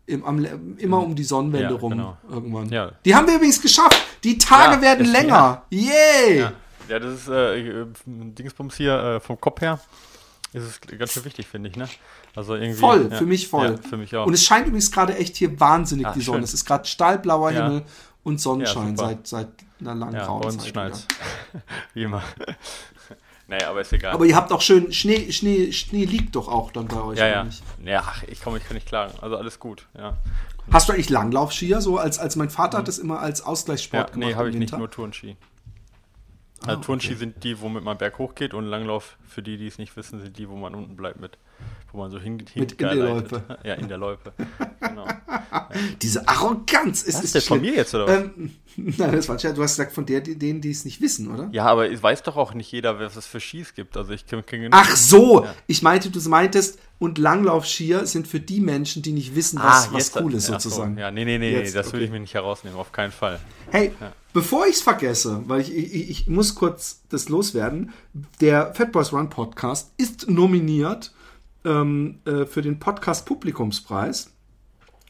[0.06, 2.18] Im, am, immer um die Sonnenwende ja, rum genau.
[2.30, 2.70] irgendwann.
[2.70, 2.94] Ja.
[3.04, 4.02] Die haben wir übrigens geschafft.
[4.24, 5.64] Die Tage ja, werden länger.
[5.70, 6.40] Yay!
[6.40, 6.54] Ja.
[6.88, 7.00] ja.
[7.00, 9.80] das ist äh, Dingsbums hier äh, vom Kopf her.
[10.54, 11.90] Ist es ganz schön wichtig, finde ich, ne?
[12.36, 12.80] Also irgendwie.
[12.80, 13.78] Voll, für mich voll.
[13.78, 14.26] für mich auch.
[14.26, 16.38] Und es scheint übrigens gerade echt hier wahnsinnig Ach, die Sonne.
[16.38, 16.44] Schön.
[16.46, 17.84] Es ist gerade stahlblauer Himmel
[18.28, 19.48] und Sonnenschein seit, seit
[19.80, 20.68] einer langen ja, grauen Zeit.
[20.68, 21.08] Schneit.
[21.94, 22.22] Wie immer.
[23.50, 24.14] Naja, aber ist egal.
[24.14, 27.18] Aber ihr habt auch schön, Schnee, Schnee, Schnee liegt doch auch dann bei euch.
[27.18, 27.44] Ja, ja.
[27.46, 27.64] Nicht?
[27.82, 29.14] Ja, ich komme, ich kann nicht klagen.
[29.22, 30.18] Also alles gut, ja.
[30.70, 31.80] Hast du eigentlich Langlaufskier?
[31.80, 32.82] So als, als mein Vater mhm.
[32.82, 34.30] hat es immer als Ausgleichssport ja, gemacht.
[34.32, 35.38] Nee, habe ich nicht, nur Turnski.
[36.64, 37.20] Ah, also Turnski okay.
[37.20, 40.38] sind die, womit man berghoch geht und Langlauf, für die, die es nicht wissen, sind
[40.38, 41.38] die, wo man unten bleibt mit
[41.92, 42.56] wo man so hingeht.
[42.56, 43.44] Mit in der Loipe.
[43.64, 44.34] Ja, in der Loipe.
[44.80, 45.06] Genau.
[45.06, 45.70] Ja.
[46.02, 48.16] Diese Arroganz ist, ist das von mir jetzt, oder was?
[48.16, 51.34] Ähm, nein, das war ja, du hast gesagt, von der, denen, die es nicht wissen,
[51.34, 51.50] oder?
[51.52, 53.98] Ja, aber es weiß doch auch nicht jeder, was es für Skis gibt.
[53.98, 55.56] Also ich kenne kenn Ach so, ja.
[55.68, 59.90] ich meinte, du meintest, und Langlaufskier sind für die Menschen, die nicht wissen, was, ah,
[59.92, 60.96] was cool ist, sozusagen.
[60.96, 61.02] So.
[61.02, 61.94] Ja, nee, nee, nee, jetzt, das okay.
[61.94, 63.40] würde ich mir nicht herausnehmen, auf keinen Fall.
[63.70, 64.14] Hey, ja.
[64.34, 67.94] bevor ich es vergesse, weil ich, ich, ich muss kurz das loswerden,
[68.42, 71.12] der Fat Boys Run Podcast ist nominiert
[71.68, 74.32] ähm, äh, für den Podcast Publikumspreis.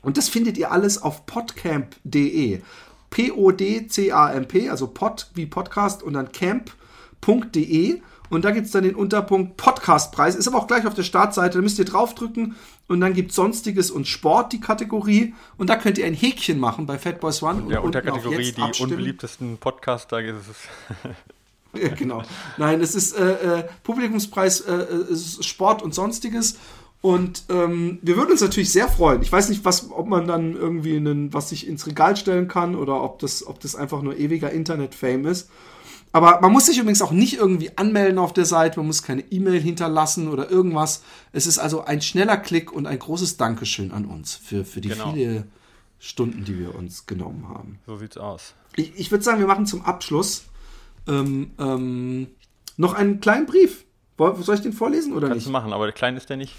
[0.02, 2.62] Und das findet ihr alles auf podcamp.de.
[3.10, 8.02] P-O-D-C-A-M-P, also pod wie Podcast und dann camp.de.
[8.30, 10.36] Und da gibt es dann den Unterpunkt Podcastpreis.
[10.36, 11.58] Ist aber auch gleich auf der Startseite.
[11.58, 12.56] Da müsst ihr draufdrücken
[12.88, 15.34] und dann gibt Sonstiges und Sport die Kategorie.
[15.58, 17.64] Und da könnt ihr ein Häkchen machen bei Fatboys One.
[17.64, 18.92] Und, ja, unter Kategorie die abstimmen.
[18.92, 20.58] unbeliebtesten Podcaster ist es.
[21.98, 22.24] Genau.
[22.58, 26.58] Nein, es ist äh, äh, Publikumspreis äh, äh Sport und sonstiges.
[27.02, 29.22] Und ähm, wir würden uns natürlich sehr freuen.
[29.22, 32.76] Ich weiß nicht, was, ob man dann irgendwie einen, was sich ins Regal stellen kann
[32.76, 35.50] oder ob das, ob das einfach nur ewiger Internet-Fame ist.
[36.12, 39.22] Aber man muss sich übrigens auch nicht irgendwie anmelden auf der Seite, man muss keine
[39.30, 41.04] E-Mail hinterlassen oder irgendwas.
[41.32, 44.90] Es ist also ein schneller Klick und ein großes Dankeschön an uns für, für die
[44.90, 45.12] genau.
[45.14, 45.46] viele
[46.00, 47.80] Stunden, die wir uns genommen haben.
[47.86, 48.54] So sieht's aus.
[48.76, 50.46] Ich, ich würde sagen, wir machen zum Abschluss
[51.08, 52.28] ähm, ähm,
[52.78, 53.86] noch einen kleinen Brief.
[54.18, 55.48] Soll ich den vorlesen oder Kannst nicht?
[55.48, 56.56] du machen, aber der klein ist der nicht.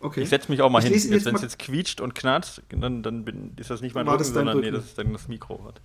[0.00, 0.22] Okay.
[0.22, 1.12] Ich setze mich auch mal ich hin.
[1.12, 4.24] Jetzt, Wenn es jetzt quietscht und knarzt, dann, dann bin, ist das nicht mein Rücken,
[4.24, 4.66] sondern Rücken.
[4.66, 5.64] nee, das ist dann das Mikro.
[5.64, 5.80] Hat.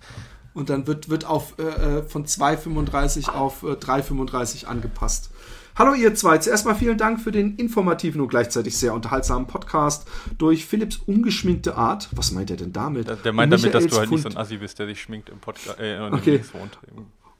[0.52, 5.30] Und dann wird, wird auf, äh, äh von 2,35 auf äh, 3,35 angepasst.
[5.76, 10.06] Hallo ihr zwei, zuerst mal vielen Dank für den informativen und gleichzeitig sehr unterhaltsamen Podcast
[10.36, 12.08] durch Philips ungeschminkte Art.
[12.12, 13.08] Was meint er denn damit?
[13.08, 15.30] Der, der meint damit, dass du halt nicht so ein Assi bist, der sich schminkt
[15.30, 16.44] im Podcast, äh, okay.
[16.52, 16.78] wohnt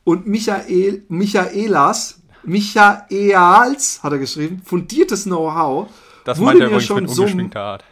[0.05, 5.89] und Michael, Michaelas, Michaels, hat er geschrieben, fundiertes Know-how.
[6.25, 7.85] Das meint er übrigens schon mit ungeschminkter Art.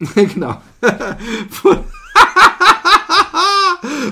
[0.14, 0.60] genau.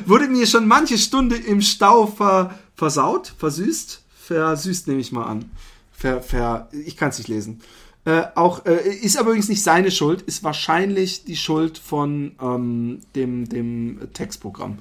[0.07, 5.51] wurde mir schon manche Stunde im Stau ver, versaut, versüßt, versüßt nehme ich mal an.
[5.93, 7.61] Ver, ver, ich kann es nicht lesen.
[8.05, 13.01] Äh, auch äh, ist aber übrigens nicht seine Schuld, ist wahrscheinlich die Schuld von ähm,
[13.15, 14.79] dem, dem Textprogramm.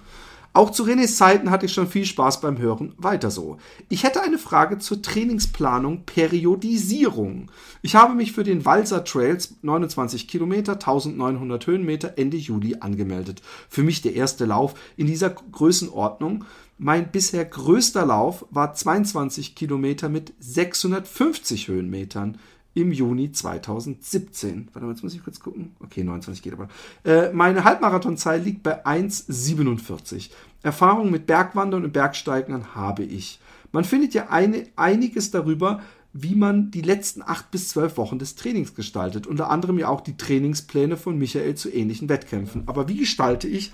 [0.56, 2.94] Auch zu Renés Zeiten hatte ich schon viel Spaß beim Hören.
[2.96, 3.58] Weiter so.
[3.90, 7.52] Ich hätte eine Frage zur Trainingsplanung Periodisierung.
[7.82, 13.42] Ich habe mich für den Walser Trails 29 Kilometer, 1900 Höhenmeter Ende Juli angemeldet.
[13.68, 16.46] Für mich der erste Lauf in dieser Größenordnung.
[16.78, 22.38] Mein bisher größter Lauf war 22 Kilometer mit 650 Höhenmetern
[22.76, 24.70] im Juni 2017.
[24.74, 25.76] Warte mal, jetzt muss ich kurz gucken.
[25.80, 26.68] Okay, 29 geht aber.
[27.04, 30.30] Äh, meine Halbmarathonzeit liegt bei 1,47.
[30.62, 33.40] Erfahrung mit Bergwandern und Bergsteigern habe ich.
[33.72, 38.36] Man findet ja eine, einiges darüber, wie man die letzten acht bis zwölf Wochen des
[38.36, 39.26] Trainings gestaltet.
[39.26, 42.64] Unter anderem ja auch die Trainingspläne von Michael zu ähnlichen Wettkämpfen.
[42.68, 43.74] Aber wie gestalte ich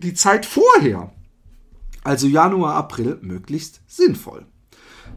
[0.00, 1.12] die Zeit vorher?
[2.04, 4.46] Also Januar, April möglichst sinnvoll.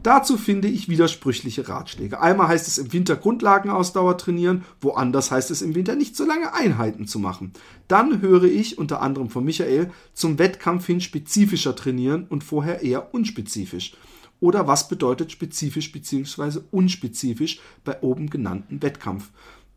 [0.02, 2.20] Dazu finde ich widersprüchliche Ratschläge.
[2.20, 6.54] Einmal heißt es im Winter Grundlagenausdauer trainieren, woanders heißt es im Winter nicht so lange
[6.54, 7.52] Einheiten zu machen.
[7.86, 13.12] Dann höre ich unter anderem von Michael zum Wettkampf hin spezifischer trainieren und vorher eher
[13.14, 13.92] unspezifisch.
[14.40, 16.60] Oder was bedeutet spezifisch bzw.
[16.70, 19.30] unspezifisch bei oben genannten Wettkampf?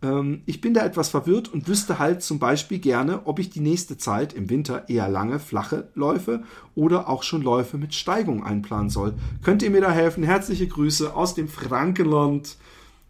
[0.04, 3.62] Ähm, ich bin da etwas verwirrt und wüsste halt zum Beispiel gerne, ob ich die
[3.62, 6.44] nächste Zeit im Winter eher lange, flache Läufe
[6.76, 9.14] oder auch schon Läufe mit Steigung einplanen soll.
[9.42, 10.24] Könnt ihr mir da helfen?
[10.24, 12.58] Herzliche Grüße aus dem Frankenland.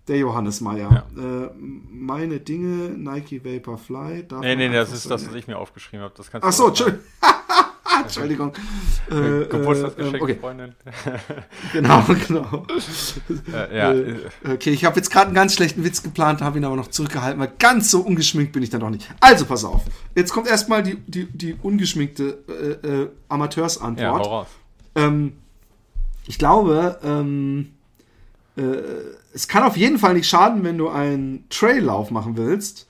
[0.10, 1.06] Der Johannes Meyer.
[1.16, 1.46] Ja.
[1.46, 4.26] Äh, meine Dinge, Nike Vaporfly.
[4.42, 6.14] Nee, nee, nee, das ist das, was ich mir aufgeschrieben habe.
[6.18, 7.04] Das kannst Ach so, Entschuldigung.
[8.04, 8.54] Entschuldigung.
[9.10, 10.38] Äh, Geburtstagsgeschenk, äh, okay.
[10.40, 10.76] Freundin.
[11.74, 12.66] genau, genau.
[13.54, 13.94] Äh, ja.
[13.94, 14.16] Äh,
[14.54, 17.40] okay, ich habe jetzt gerade einen ganz schlechten Witz geplant, habe ihn aber noch zurückgehalten,
[17.40, 19.10] weil ganz so ungeschminkt bin ich dann doch nicht.
[19.20, 19.84] Also, pass auf.
[20.16, 24.00] Jetzt kommt erstmal die, die, die ungeschminkte äh, äh Amateursantwort.
[24.00, 24.48] Ja, raus.
[24.96, 25.34] Ähm,
[26.28, 27.74] ich glaube, ähm,
[28.56, 28.62] äh,
[29.34, 32.88] es kann auf jeden Fall nicht schaden, wenn du einen Traillauf machen willst,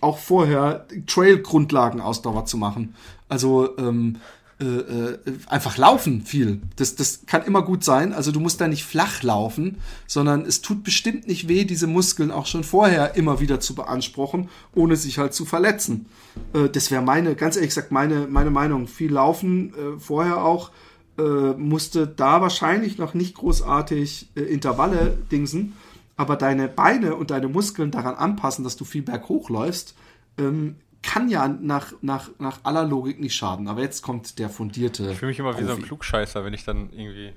[0.00, 2.94] auch vorher Trail-Grundlagenausdauer zu machen.
[3.34, 4.18] Also ähm,
[4.60, 5.18] äh, äh,
[5.48, 6.60] einfach laufen viel.
[6.76, 8.12] Das, das kann immer gut sein.
[8.12, 12.30] Also du musst da nicht flach laufen, sondern es tut bestimmt nicht weh, diese Muskeln
[12.30, 16.06] auch schon vorher immer wieder zu beanspruchen, ohne sich halt zu verletzen.
[16.52, 18.86] Äh, das wäre meine, ganz ehrlich gesagt, meine, meine Meinung.
[18.86, 20.70] Viel laufen äh, vorher auch.
[21.18, 25.72] Äh, musste da wahrscheinlich noch nicht großartig Intervalle dingsen,
[26.16, 29.96] aber deine Beine und deine Muskeln daran anpassen, dass du viel berghoch läufst,
[30.38, 33.68] ähm, kann ja nach, nach, nach aller Logik nicht schaden.
[33.68, 35.10] Aber jetzt kommt der fundierte.
[35.10, 35.64] Ich fühle mich immer Profi.
[35.64, 37.32] wie so ein Klugscheißer, wenn ich dann irgendwie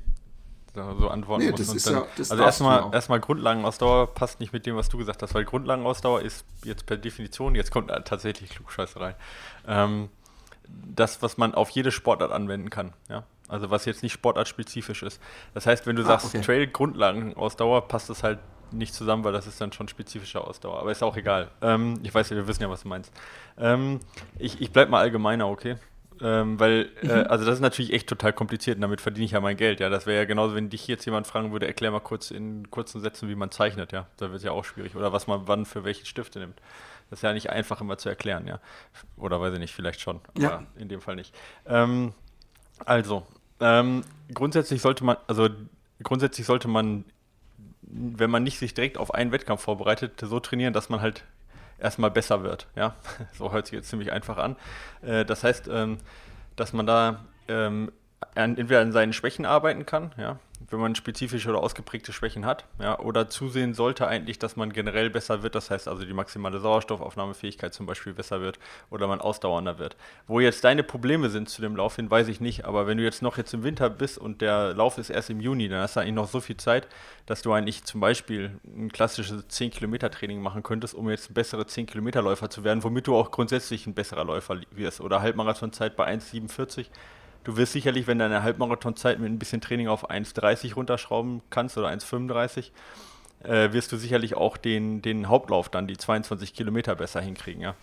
[1.00, 1.84] so antworten nee, muss.
[1.84, 5.44] Dann, ja, also erstmal erstmal Grundlagenausdauer passt nicht mit dem, was du gesagt hast, weil
[5.44, 9.16] Grundlagenausdauer ist jetzt per Definition, jetzt kommt tatsächlich Klugscheißerei.
[9.68, 10.10] Ähm,
[10.68, 12.94] das, was man auf jede Sportart anwenden kann.
[13.10, 13.24] Ja?
[13.48, 15.22] Also was jetzt nicht sportartspezifisch ist.
[15.54, 16.42] Das heißt, wenn du ah, sagst okay.
[16.42, 18.40] Trail-Grundlagenausdauer, passt das halt
[18.72, 20.80] nicht zusammen, weil das ist dann schon spezifische Ausdauer.
[20.80, 21.50] Aber ist auch egal.
[21.62, 23.14] Ähm, ich weiß ja, wir wissen ja, was du meinst.
[23.58, 24.00] Ähm,
[24.38, 25.78] ich, ich bleib mal allgemeiner, okay?
[26.22, 27.28] Ähm, weil, äh, mhm.
[27.28, 29.90] also das ist natürlich echt total kompliziert und damit verdiene ich ja mein Geld, ja.
[29.90, 33.02] Das wäre ja genauso, wenn dich jetzt jemand fragen würde, erklär mal kurz in kurzen
[33.02, 34.08] Sätzen, wie man zeichnet, ja.
[34.18, 34.96] Da wird es ja auch schwierig.
[34.96, 36.60] Oder was man wann für welche Stifte nimmt.
[37.10, 38.60] Das ist ja nicht einfach immer zu erklären, ja.
[39.16, 40.64] Oder weiß ich nicht, vielleicht schon, aber ja.
[40.76, 41.34] in dem Fall nicht.
[41.66, 42.14] Ähm,
[42.86, 43.26] also,
[43.60, 44.04] ähm,
[44.34, 45.50] grundsätzlich sollte man, also
[46.04, 47.06] grundsätzlich sollte man,
[47.82, 51.24] wenn man nicht sich direkt auf einen Wettkampf vorbereitet, so trainieren, dass man halt
[51.80, 52.68] erstmal besser wird.
[52.76, 52.96] Ja,
[53.34, 54.56] so hört sich jetzt ziemlich einfach an.
[55.02, 55.98] Äh, das heißt, ähm,
[56.56, 57.92] dass man da ähm,
[58.36, 60.40] entweder an seinen Schwächen arbeiten kann, ja,
[60.70, 65.10] wenn man spezifische oder ausgeprägte Schwächen hat, ja, oder zusehen sollte eigentlich, dass man generell
[65.10, 69.80] besser wird, das heißt also die maximale Sauerstoffaufnahmefähigkeit zum Beispiel besser wird oder man ausdauernder
[69.80, 69.96] wird.
[70.26, 73.04] Wo jetzt deine Probleme sind zu dem Lauf hin, weiß ich nicht, aber wenn du
[73.04, 75.96] jetzt noch jetzt im Winter bist und der Lauf ist erst im Juni, dann hast
[75.96, 76.88] du eigentlich noch so viel Zeit,
[77.28, 82.50] dass du eigentlich zum Beispiel ein klassisches 10-Kilometer-Training machen könntest, um jetzt ein besserer 10-Kilometer-Läufer
[82.50, 85.02] zu werden, womit du auch grundsätzlich ein besserer Läufer wirst.
[85.02, 86.88] Oder Halbmarathonzeit bei 1,47
[87.48, 91.88] Du wirst sicherlich, wenn deine Halbmarathonzeit mit ein bisschen Training auf 1,30 runterschrauben kannst oder
[91.88, 92.72] 1,35,
[93.42, 97.62] äh, wirst du sicherlich auch den, den Hauptlauf dann, die 22 Kilometer besser hinkriegen.
[97.62, 97.76] Ja.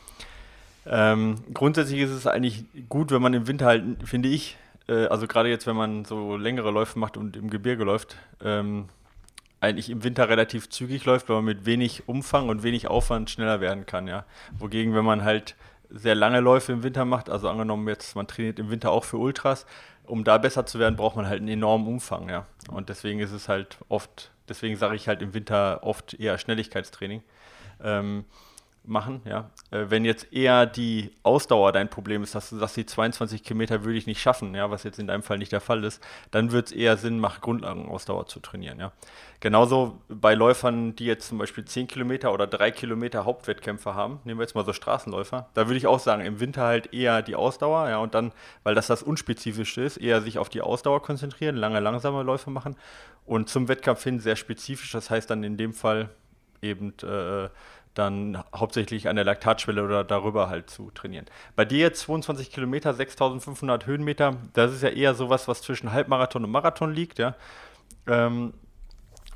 [0.85, 5.27] Ähm, grundsätzlich ist es eigentlich gut, wenn man im Winter halt, finde ich, äh, also
[5.27, 8.91] gerade jetzt, wenn man so längere Läufe macht und im Gebirge läuft, ähm,
[9.61, 13.63] eigentlich im Winter relativ zügig läuft, weil man mit wenig Umfang und wenig Aufwand schneller
[13.63, 14.27] werden kann, ja.
[14.59, 15.57] Wogegen, wenn man halt
[15.95, 19.17] sehr lange Läufe im Winter macht, also angenommen jetzt, man trainiert im Winter auch für
[19.17, 19.65] Ultras,
[20.05, 22.47] um da besser zu werden, braucht man halt einen enormen Umfang, ja.
[22.71, 27.23] Und deswegen ist es halt oft, deswegen sage ich halt im Winter oft eher Schnelligkeitstraining.
[27.83, 28.25] Ähm,
[28.87, 29.51] machen, ja.
[29.71, 33.85] Äh, wenn jetzt eher die Ausdauer dein Problem ist, dass du sagst, die 22 Kilometer
[33.85, 36.53] würde ich nicht schaffen, ja, was jetzt in deinem Fall nicht der Fall ist, dann
[36.53, 38.93] wird es eher Sinn machen, Grundlagenausdauer zu trainieren, ja.
[39.41, 44.39] Genauso bei Läufern, die jetzt zum Beispiel 10 Kilometer oder 3 Kilometer Hauptwettkämpfe haben, nehmen
[44.39, 47.37] wir jetzt mal so Straßenläufer, da würde ich auch sagen, im Winter halt eher die
[47.37, 48.33] Ausdauer, ja, und dann,
[48.63, 52.77] weil das das Unspezifische ist, eher sich auf die Ausdauer konzentrieren, lange, langsame Läufe machen
[53.27, 56.11] und zum Wettkampf hin sehr spezifisch, das heißt dann in dem Fall
[56.63, 57.49] eben äh,
[57.95, 61.27] dann hauptsächlich an der Laktatschwelle oder darüber halt zu trainieren.
[61.57, 66.45] Bei dir jetzt 22 Kilometer, 6500 Höhenmeter, das ist ja eher sowas, was zwischen Halbmarathon
[66.45, 67.35] und Marathon liegt, ja.
[68.07, 68.55] Ähm,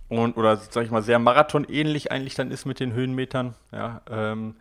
[0.08, 4.02] und, oder sag ich mal, sehr Marathon-ähnlich eigentlich dann ist mit den Höhenmetern, ja.
[4.10, 4.56] Ähm,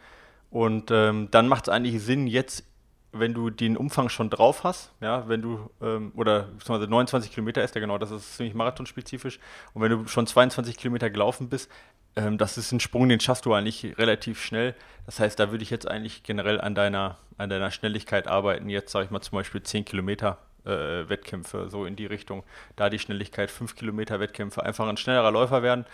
[0.50, 2.64] und ähm, dann macht es eigentlich Sinn, jetzt
[3.12, 7.64] wenn du den Umfang schon drauf hast, ja, wenn du, ähm, oder beziehungsweise 29 Kilometer
[7.64, 9.39] ist ja genau, das ist ziemlich marathonspezifisch,
[9.74, 11.72] und wenn du schon 22 Kilometer gelaufen bist,
[12.18, 14.76] ähm, das ist ein Sprung, den schaffst du eigentlich relativ schnell.
[15.05, 18.70] Das heißt, da würde ich jetzt eigentlich generell an deiner, an deiner Schnelligkeit arbeiten.
[18.70, 22.43] Jetzt sage ich mal zum Beispiel 10 Kilometer äh, Wettkämpfe, so in die Richtung.
[22.76, 25.86] Da die Schnelligkeit 5 Kilometer Wettkämpfe, einfach ein schnellerer Läufer werden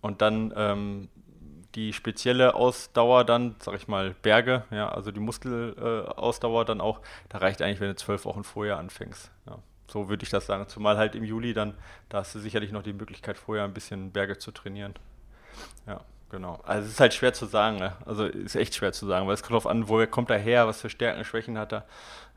[0.00, 1.08] und dann ähm,
[1.74, 7.00] die spezielle Ausdauer dann, sag ich mal, Berge, ja, also die Muskelausdauer äh, dann auch,
[7.28, 9.30] da reicht eigentlich, wenn du zwölf Wochen vorher anfängst.
[9.46, 9.58] Ja.
[9.86, 10.66] So würde ich das sagen.
[10.68, 11.74] Zumal halt im Juli dann,
[12.08, 14.94] da hast du sicherlich noch die Möglichkeit, vorher ein bisschen Berge zu trainieren.
[15.86, 16.00] Ja.
[16.30, 16.60] genau.
[16.64, 17.96] Also es ist halt schwer zu sagen, ne?
[18.06, 20.66] Also ist echt schwer zu sagen, weil es kommt darauf an, woher kommt er her,
[20.66, 21.84] was für Stärken, Schwächen hat er.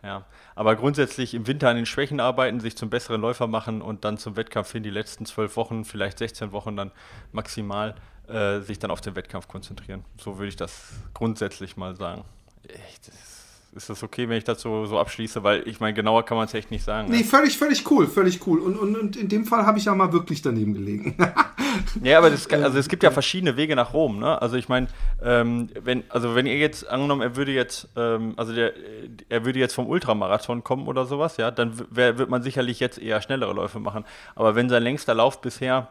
[0.03, 0.26] Ja.
[0.55, 4.17] Aber grundsätzlich im Winter an den Schwächen arbeiten, sich zum besseren Läufer machen und dann
[4.17, 6.91] zum Wettkampf hin die letzten zwölf Wochen, vielleicht 16 Wochen dann
[7.32, 7.95] maximal
[8.28, 10.05] äh, sich dann auf den Wettkampf konzentrieren.
[10.19, 12.24] So würde ich das grundsätzlich mal sagen.
[12.67, 13.40] Echt, das ist
[13.74, 15.43] das okay, wenn ich das so, so abschließe?
[15.43, 17.09] Weil ich meine, genauer kann man es echt nicht sagen.
[17.09, 17.24] Nee, ne?
[17.24, 18.59] völlig, völlig cool, völlig cool.
[18.59, 21.15] Und, und, und in dem Fall habe ich ja mal wirklich daneben gelegen.
[22.03, 24.19] ja, aber das, also es gibt ja verschiedene Wege nach Rom.
[24.19, 24.41] Ne?
[24.41, 24.88] Also ich meine,
[25.24, 28.74] ähm, wenn, also wenn ihr jetzt, angenommen, er würde jetzt, ähm, also der,
[29.30, 32.97] er würde jetzt vom Ultramarathon kommen oder sowas, ja, dann wär, wird man sicherlich jetzt
[32.99, 34.03] eher schnellere Läufe machen.
[34.36, 35.88] Aber wenn sein längster Lauf bisher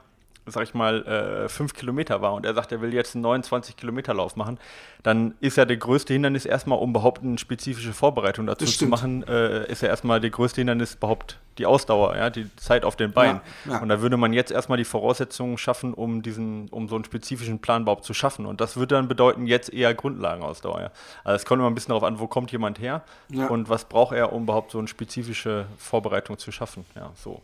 [0.50, 3.76] sag ich mal, äh, fünf Kilometer war und er sagt, er will jetzt einen 29
[3.76, 4.58] Kilometer Lauf machen,
[5.02, 9.22] dann ist ja der größte Hindernis erstmal, um überhaupt eine spezifische Vorbereitung dazu zu machen,
[9.26, 13.12] äh, ist ja erstmal der größte Hindernis überhaupt die Ausdauer, ja, die Zeit auf den
[13.12, 13.40] Beinen.
[13.66, 13.78] Ja, ja.
[13.82, 17.58] Und da würde man jetzt erstmal die Voraussetzungen schaffen, um diesen, um so einen spezifischen
[17.60, 18.46] Plan überhaupt zu schaffen.
[18.46, 20.80] Und das würde dann bedeuten, jetzt eher Grundlagenausdauer.
[20.80, 20.90] Ja.
[21.22, 23.02] Also es kommt immer ein bisschen darauf an, wo kommt jemand her
[23.48, 26.84] und was braucht er, um überhaupt so eine spezifische Vorbereitung zu schaffen.
[26.94, 27.42] Ja, so.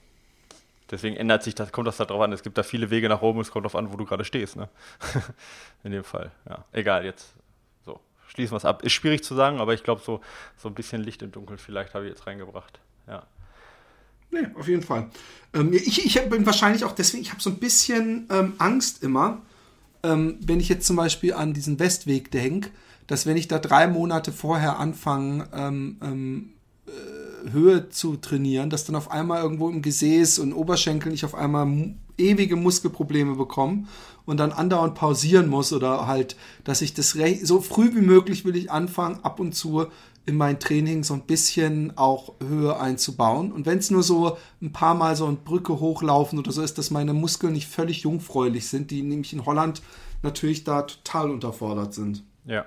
[0.90, 2.32] Deswegen ändert sich das, kommt das da drauf an.
[2.32, 4.56] Es gibt da viele Wege nach oben, es kommt darauf an, wo du gerade stehst.
[4.56, 4.68] Ne?
[5.84, 6.30] In dem Fall.
[6.48, 6.64] Ja.
[6.72, 7.34] Egal, jetzt
[7.84, 7.98] so.
[8.28, 8.84] Schließen wir es ab.
[8.84, 10.20] Ist schwierig zu sagen, aber ich glaube, so,
[10.56, 12.78] so ein bisschen Licht im Dunkeln vielleicht habe ich jetzt reingebracht.
[13.08, 13.24] Ja.
[14.30, 15.10] Nee, auf jeden Fall.
[15.54, 19.42] Ähm, ich, ich bin wahrscheinlich auch deswegen, ich habe so ein bisschen ähm, Angst immer,
[20.02, 22.70] ähm, wenn ich jetzt zum Beispiel an diesen Westweg denke,
[23.06, 26.52] dass wenn ich da drei Monate vorher anfange, ähm, ähm,
[27.50, 31.94] Höhe zu trainieren, dass dann auf einmal irgendwo im Gesäß und Oberschenkel ich auf einmal
[32.18, 33.84] ewige Muskelprobleme bekomme
[34.24, 38.56] und dann andauernd pausieren muss oder halt, dass ich das so früh wie möglich will
[38.56, 39.86] ich anfangen, ab und zu
[40.26, 43.52] in mein Training so ein bisschen auch Höhe einzubauen.
[43.52, 46.78] Und wenn es nur so ein paar Mal so eine Brücke hochlaufen oder so ist,
[46.78, 49.82] dass meine Muskeln nicht völlig jungfräulich sind, die nämlich in Holland
[50.22, 52.24] natürlich da total unterfordert sind.
[52.44, 52.66] Ja.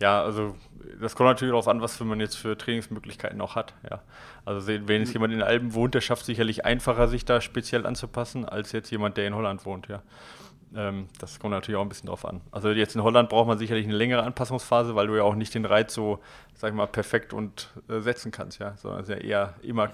[0.00, 0.54] Ja, also
[1.00, 3.74] das kommt natürlich darauf an, was man jetzt für Trainingsmöglichkeiten auch hat.
[3.88, 4.02] Ja.
[4.44, 5.14] Also wenn jetzt mhm.
[5.14, 9.16] jemand in Alben wohnt, der schafft sicherlich einfacher, sich da speziell anzupassen, als jetzt jemand,
[9.16, 9.88] der in Holland wohnt.
[9.88, 10.02] Ja.
[10.74, 12.40] Ähm, das kommt natürlich auch ein bisschen darauf an.
[12.50, 15.54] Also jetzt in Holland braucht man sicherlich eine längere Anpassungsphase, weil du ja auch nicht
[15.54, 16.20] den Reiz so,
[16.54, 18.58] sag ich mal, perfekt und äh, setzen kannst.
[18.58, 18.76] Ja.
[18.76, 19.92] Sondern es sind ja eher immer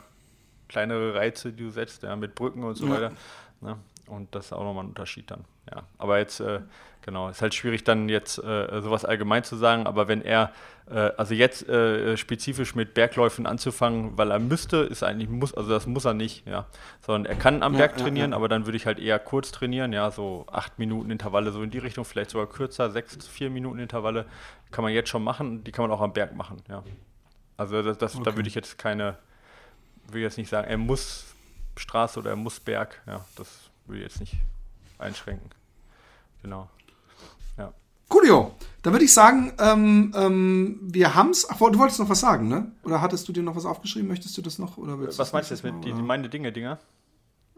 [0.69, 2.93] kleinere Reize, die du setzt, ja, mit Brücken und so ja.
[2.93, 3.13] weiter.
[3.61, 3.77] Ne?
[4.07, 5.45] Und das ist auch nochmal ein Unterschied dann.
[5.75, 5.83] Ja.
[5.99, 6.61] Aber jetzt, äh,
[7.03, 10.53] genau, ist halt schwierig dann jetzt äh, sowas allgemein zu sagen, aber wenn er,
[10.91, 15.71] äh, also jetzt äh, spezifisch mit Bergläufen anzufangen, weil er müsste, ist eigentlich, muss, also
[15.71, 16.67] das muss er nicht, ja.
[17.01, 18.37] Sondern er kann am ja, Berg trainieren, ja, ja.
[18.37, 21.71] aber dann würde ich halt eher kurz trainieren, ja, so acht Minuten Intervalle, so in
[21.71, 24.27] die Richtung, vielleicht sogar kürzer, sechs, vier Minuten Intervalle,
[24.71, 26.83] kann man jetzt schon machen, die kann man auch am Berg machen, ja.
[27.57, 28.25] Also das, das okay.
[28.25, 29.19] da würde ich jetzt keine,
[30.07, 31.35] würde ich jetzt nicht sagen, er muss
[31.77, 34.37] Straße oder er muss Berg, ja, das würde ich jetzt nicht
[34.99, 35.51] einschränken.
[36.43, 36.69] Genau.
[37.59, 37.73] Ja.
[38.09, 38.53] Coolio.
[38.83, 41.49] Dann würde ich sagen, ähm, ähm, wir haben es.
[41.51, 42.73] Ach, du wolltest noch was sagen, ne?
[42.83, 44.09] Oder hattest du dir noch was aufgeschrieben?
[44.09, 44.79] Möchtest du das noch?
[44.79, 46.79] Oder was meinst du jetzt mit die, meine Dinge, Dinger?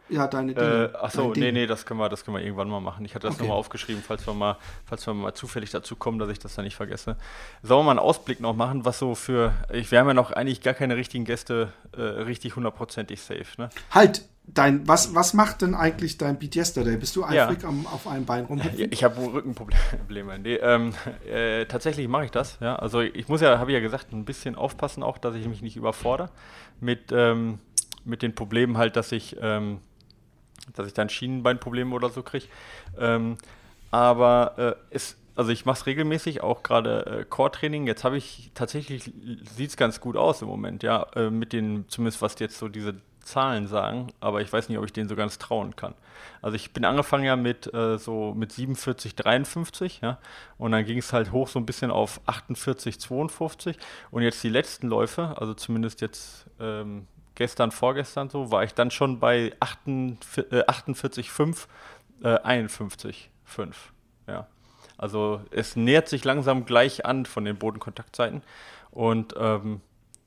[0.08, 0.92] Ja, deine Dinge.
[0.92, 3.04] Äh, achso, nee, nee, das können, wir, das können wir irgendwann mal machen.
[3.04, 3.44] Ich hatte das okay.
[3.44, 6.62] nochmal aufgeschrieben, falls wir, mal, falls wir mal zufällig dazu kommen, dass ich das da
[6.62, 7.16] nicht vergesse.
[7.62, 9.54] Sollen wir mal einen Ausblick noch machen, was so für.
[9.72, 13.70] Ich, wir haben ja noch eigentlich gar keine richtigen Gäste äh, richtig hundertprozentig safe, ne?
[13.90, 14.28] Halt!
[14.45, 16.97] Dein, was, was macht denn eigentlich dein Beat Yesterday?
[16.97, 17.68] Bist du eifrig ja.
[17.68, 18.61] am, auf einem Bein rum?
[18.90, 20.38] Ich habe Rückenprobleme.
[20.40, 20.95] Nee, ähm,
[21.30, 22.59] äh, tatsächlich mache ich das.
[22.61, 22.74] Ja?
[22.76, 25.62] Also ich muss ja, habe ich ja gesagt, ein bisschen aufpassen auch, dass ich mich
[25.62, 26.28] nicht überfordere
[26.80, 27.61] mit, ähm,
[28.05, 29.78] mit den Problemen halt, dass ich ähm,
[30.74, 32.47] dass ich dann Schienenbeinprobleme oder so kriege.
[32.99, 33.36] Ähm,
[33.90, 34.55] aber
[34.90, 37.86] äh, es, also ich mache es regelmäßig, auch gerade äh, Core-Training.
[37.86, 39.12] Jetzt habe ich tatsächlich,
[39.57, 42.68] sieht es ganz gut aus im Moment, ja, äh, mit den, zumindest was jetzt so
[42.68, 45.94] diese Zahlen sagen, aber ich weiß nicht, ob ich denen so ganz trauen kann.
[46.40, 50.18] Also ich bin angefangen ja mit äh, so mit 47, 53, ja,
[50.58, 53.76] und dann ging es halt hoch so ein bisschen auf 48, 52
[54.10, 58.90] und jetzt die letzten Läufe, also zumindest jetzt ähm, gestern, vorgestern so, war ich dann
[58.90, 61.66] schon bei 48,5,
[62.22, 63.92] äh, 51, 5.
[64.26, 64.46] Ja.
[64.98, 68.42] Also es nähert sich langsam gleich an von den Bodenkontaktzeiten.
[68.90, 69.80] Und ähm,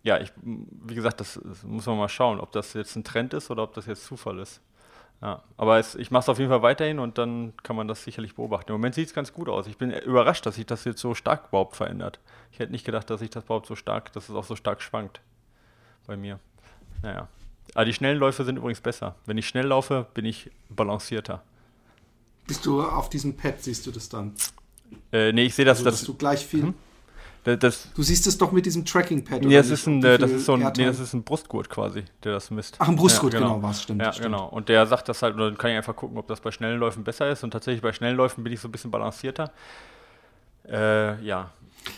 [0.06, 3.34] ja, ich, wie gesagt, das, das, muss man mal schauen, ob das jetzt ein Trend
[3.34, 4.62] ist oder ob das jetzt Zufall ist.
[5.22, 8.04] Ja, aber es, ich mache es auf jeden Fall weiterhin und dann kann man das
[8.04, 8.70] sicherlich beobachten.
[8.70, 9.66] Im Moment sieht es ganz gut aus.
[9.66, 12.20] Ich bin überrascht, dass sich das jetzt so stark überhaupt verändert.
[12.52, 14.84] Ich hätte nicht gedacht, dass sich das überhaupt so stark, dass es auch so stark
[14.84, 15.22] schwankt
[16.06, 16.40] bei mir.
[17.02, 17.28] Naja.
[17.74, 19.16] Aber die schnellen Läufe sind übrigens besser.
[19.26, 21.42] Wenn ich schnell laufe, bin ich balancierter.
[22.46, 24.36] Bist du auf diesem Pad, siehst du das dann?
[25.12, 25.80] Äh, nee, ich sehe das.
[25.80, 26.64] Also, dass das, du gleich viel.
[26.64, 26.74] Hm?
[27.46, 29.44] Das, du siehst es doch mit diesem Tracking-Pad.
[29.44, 32.34] Nee, das ist, ein, das, ist so ein, nee, das ist ein Brustgurt quasi, der
[32.34, 32.78] das misst.
[32.80, 34.02] Ach, ein Brustgurt, ja, genau, genau was, stimmt.
[34.02, 34.26] Ja, stimmt.
[34.26, 34.48] genau.
[34.48, 36.80] Und der sagt das halt, oder dann kann ich einfach gucken, ob das bei schnellen
[36.80, 37.44] Läufen besser ist.
[37.44, 39.52] Und tatsächlich bei schnellen Läufen bin ich so ein bisschen balancierter.
[40.68, 41.52] Äh, ja.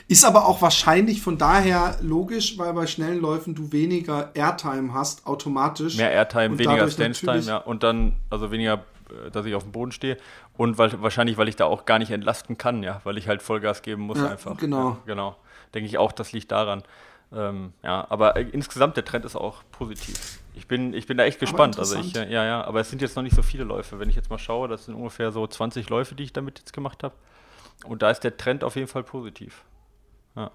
[0.10, 5.26] Ist aber auch wahrscheinlich von daher logisch, weil bei schnellen Läufen du weniger Airtime hast,
[5.26, 5.96] automatisch.
[5.96, 7.58] Mehr Airtime, weniger Stance-Time, ja.
[7.58, 8.84] Und dann, also weniger
[9.32, 10.18] dass ich auf dem Boden stehe
[10.58, 13.42] und weil, wahrscheinlich, weil ich da auch gar nicht entlasten kann, ja, weil ich halt
[13.42, 14.58] Vollgas geben muss ja, einfach.
[14.58, 14.90] Genau.
[14.90, 15.36] Ja, genau.
[15.74, 16.84] Denke ich auch, das liegt daran.
[17.32, 20.40] Ähm, ja, aber äh, insgesamt der Trend ist auch positiv.
[20.54, 21.78] Ich bin, ich bin da echt gespannt.
[21.78, 24.00] Also ich, ja, ja, aber es sind jetzt noch nicht so viele Läufe.
[24.00, 26.74] Wenn ich jetzt mal schaue, das sind ungefähr so 20 Läufe, die ich damit jetzt
[26.74, 27.16] gemacht habe.
[27.86, 29.64] Und da ist der Trend auf jeden Fall positiv.
[30.36, 30.52] Ja.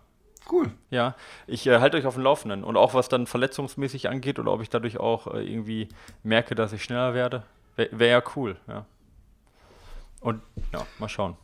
[0.50, 0.72] Cool.
[0.90, 1.14] Ja,
[1.46, 2.64] ich äh, halte euch auf dem Laufenden.
[2.64, 5.88] Und auch was dann verletzungsmäßig angeht oder ob ich dadurch auch äh, irgendwie
[6.24, 7.44] merke, dass ich schneller werde,
[7.76, 8.86] wäre wär ja cool, ja.
[10.20, 10.40] Und
[10.72, 11.36] ja, mal schauen.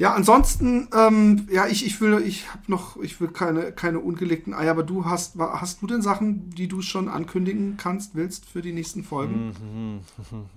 [0.00, 4.54] Ja, ansonsten, ähm, ja, ich, ich will, ich habe noch, ich will keine, keine ungelegten
[4.54, 8.62] Eier, aber du hast, hast du denn Sachen, die du schon ankündigen kannst, willst für
[8.62, 10.02] die nächsten Folgen?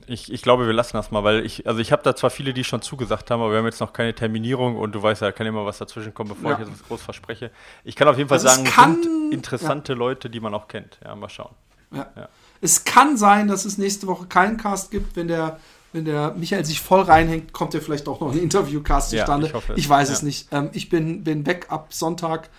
[0.07, 2.53] Ich, ich glaube, wir lassen das mal, weil ich, also ich habe da zwar viele,
[2.53, 5.34] die schon zugesagt haben, aber wir haben jetzt noch keine Terminierung und du weißt ja,
[5.34, 6.59] kann immer was dazwischen kommen, bevor ja.
[6.61, 7.51] ich jetzt was groß verspreche.
[7.84, 9.99] Ich kann auf jeden Fall also sagen, kann, sind interessante ja.
[9.99, 10.99] Leute, die man auch kennt.
[11.03, 11.53] Ja, mal schauen.
[11.91, 12.09] Ja.
[12.15, 12.30] ja.
[12.64, 15.59] Es kann sein, dass es nächste Woche keinen Cast gibt, wenn der
[15.93, 19.45] wenn der Michael sich voll reinhängt, kommt ja vielleicht auch noch ein Interviewcast zustande.
[19.45, 20.16] Ja, ich, hoffe, ich weiß ja.
[20.16, 20.47] es nicht.
[20.51, 22.49] Ähm, ich bin, bin weg ab Sonntag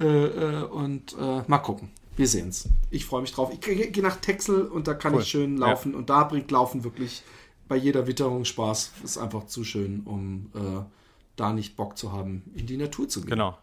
[0.00, 1.90] äh, äh, und äh, mal gucken.
[2.16, 2.68] Wir sehen es.
[2.90, 3.52] Ich freue mich drauf.
[3.52, 5.20] Ich gehe nach Texel und da kann cool.
[5.20, 5.92] ich schön laufen.
[5.92, 5.98] Ja.
[5.98, 7.22] Und da bringt Laufen wirklich
[7.68, 8.92] bei jeder Witterung Spaß.
[9.04, 10.82] Ist einfach zu schön, um äh,
[11.36, 13.30] da nicht Bock zu haben, in die Natur zu gehen.
[13.30, 13.56] Genau.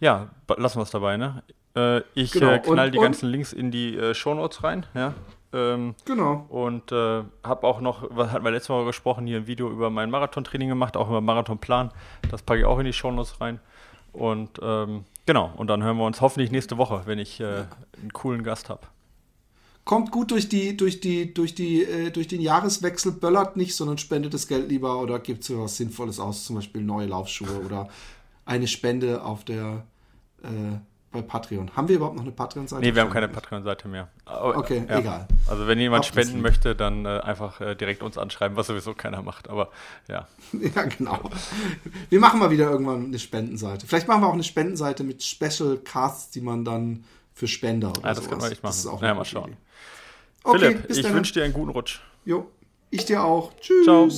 [0.00, 1.42] Ja, lassen wir es dabei, ne?
[1.74, 2.58] Äh, ich genau.
[2.58, 5.14] Knall und, die ganzen Links in die Shownotes rein, ja.
[5.52, 6.46] Ähm, genau.
[6.48, 9.90] Und äh, habe auch noch, was hatten wir letztes Mal gesprochen, hier ein Video über
[9.90, 11.92] mein Marathontraining gemacht, auch über Marathonplan.
[12.30, 13.60] Das packe ich auch in die Shownotes rein.
[14.12, 17.64] Und ähm, genau, und dann hören wir uns hoffentlich nächste Woche, wenn ich äh,
[18.00, 18.82] einen coolen Gast habe.
[19.84, 23.98] Kommt gut durch die, durch die, durch die, äh, durch den Jahreswechsel, böllert nicht, sondern
[23.98, 27.88] spendet das Geld lieber oder gibt es was Sinnvolles aus, zum Beispiel neue Laufschuhe oder
[28.44, 29.84] eine Spende auf der
[30.42, 30.78] äh,
[31.16, 31.74] bei Patreon.
[31.74, 32.82] Haben wir überhaupt noch eine Patreon-Seite?
[32.84, 34.08] Nee, wir haben keine Patreon-Seite mehr.
[34.26, 34.98] okay, ja.
[34.98, 35.26] egal.
[35.46, 36.26] Also wenn jemand Hauptsächlich.
[36.28, 39.48] spenden möchte, dann äh, einfach äh, direkt uns anschreiben, was sowieso keiner macht.
[39.48, 39.70] Aber
[40.08, 40.26] ja.
[40.52, 41.30] ja, genau.
[42.10, 43.86] Wir machen mal wieder irgendwann eine Spendenseite.
[43.86, 48.02] Vielleicht machen wir auch eine Spendenseite mit Special Casts, die man dann für Spender oder
[48.02, 48.70] Ja, das können wir nicht machen.
[48.70, 49.56] Das ist auch ja, mal schauen.
[50.44, 52.00] Okay, Philipp, ich wünsche dir einen guten Rutsch.
[52.24, 52.50] Jo,
[52.90, 53.52] ich dir auch.
[53.60, 53.84] Tschüss.
[53.84, 54.08] Ciao.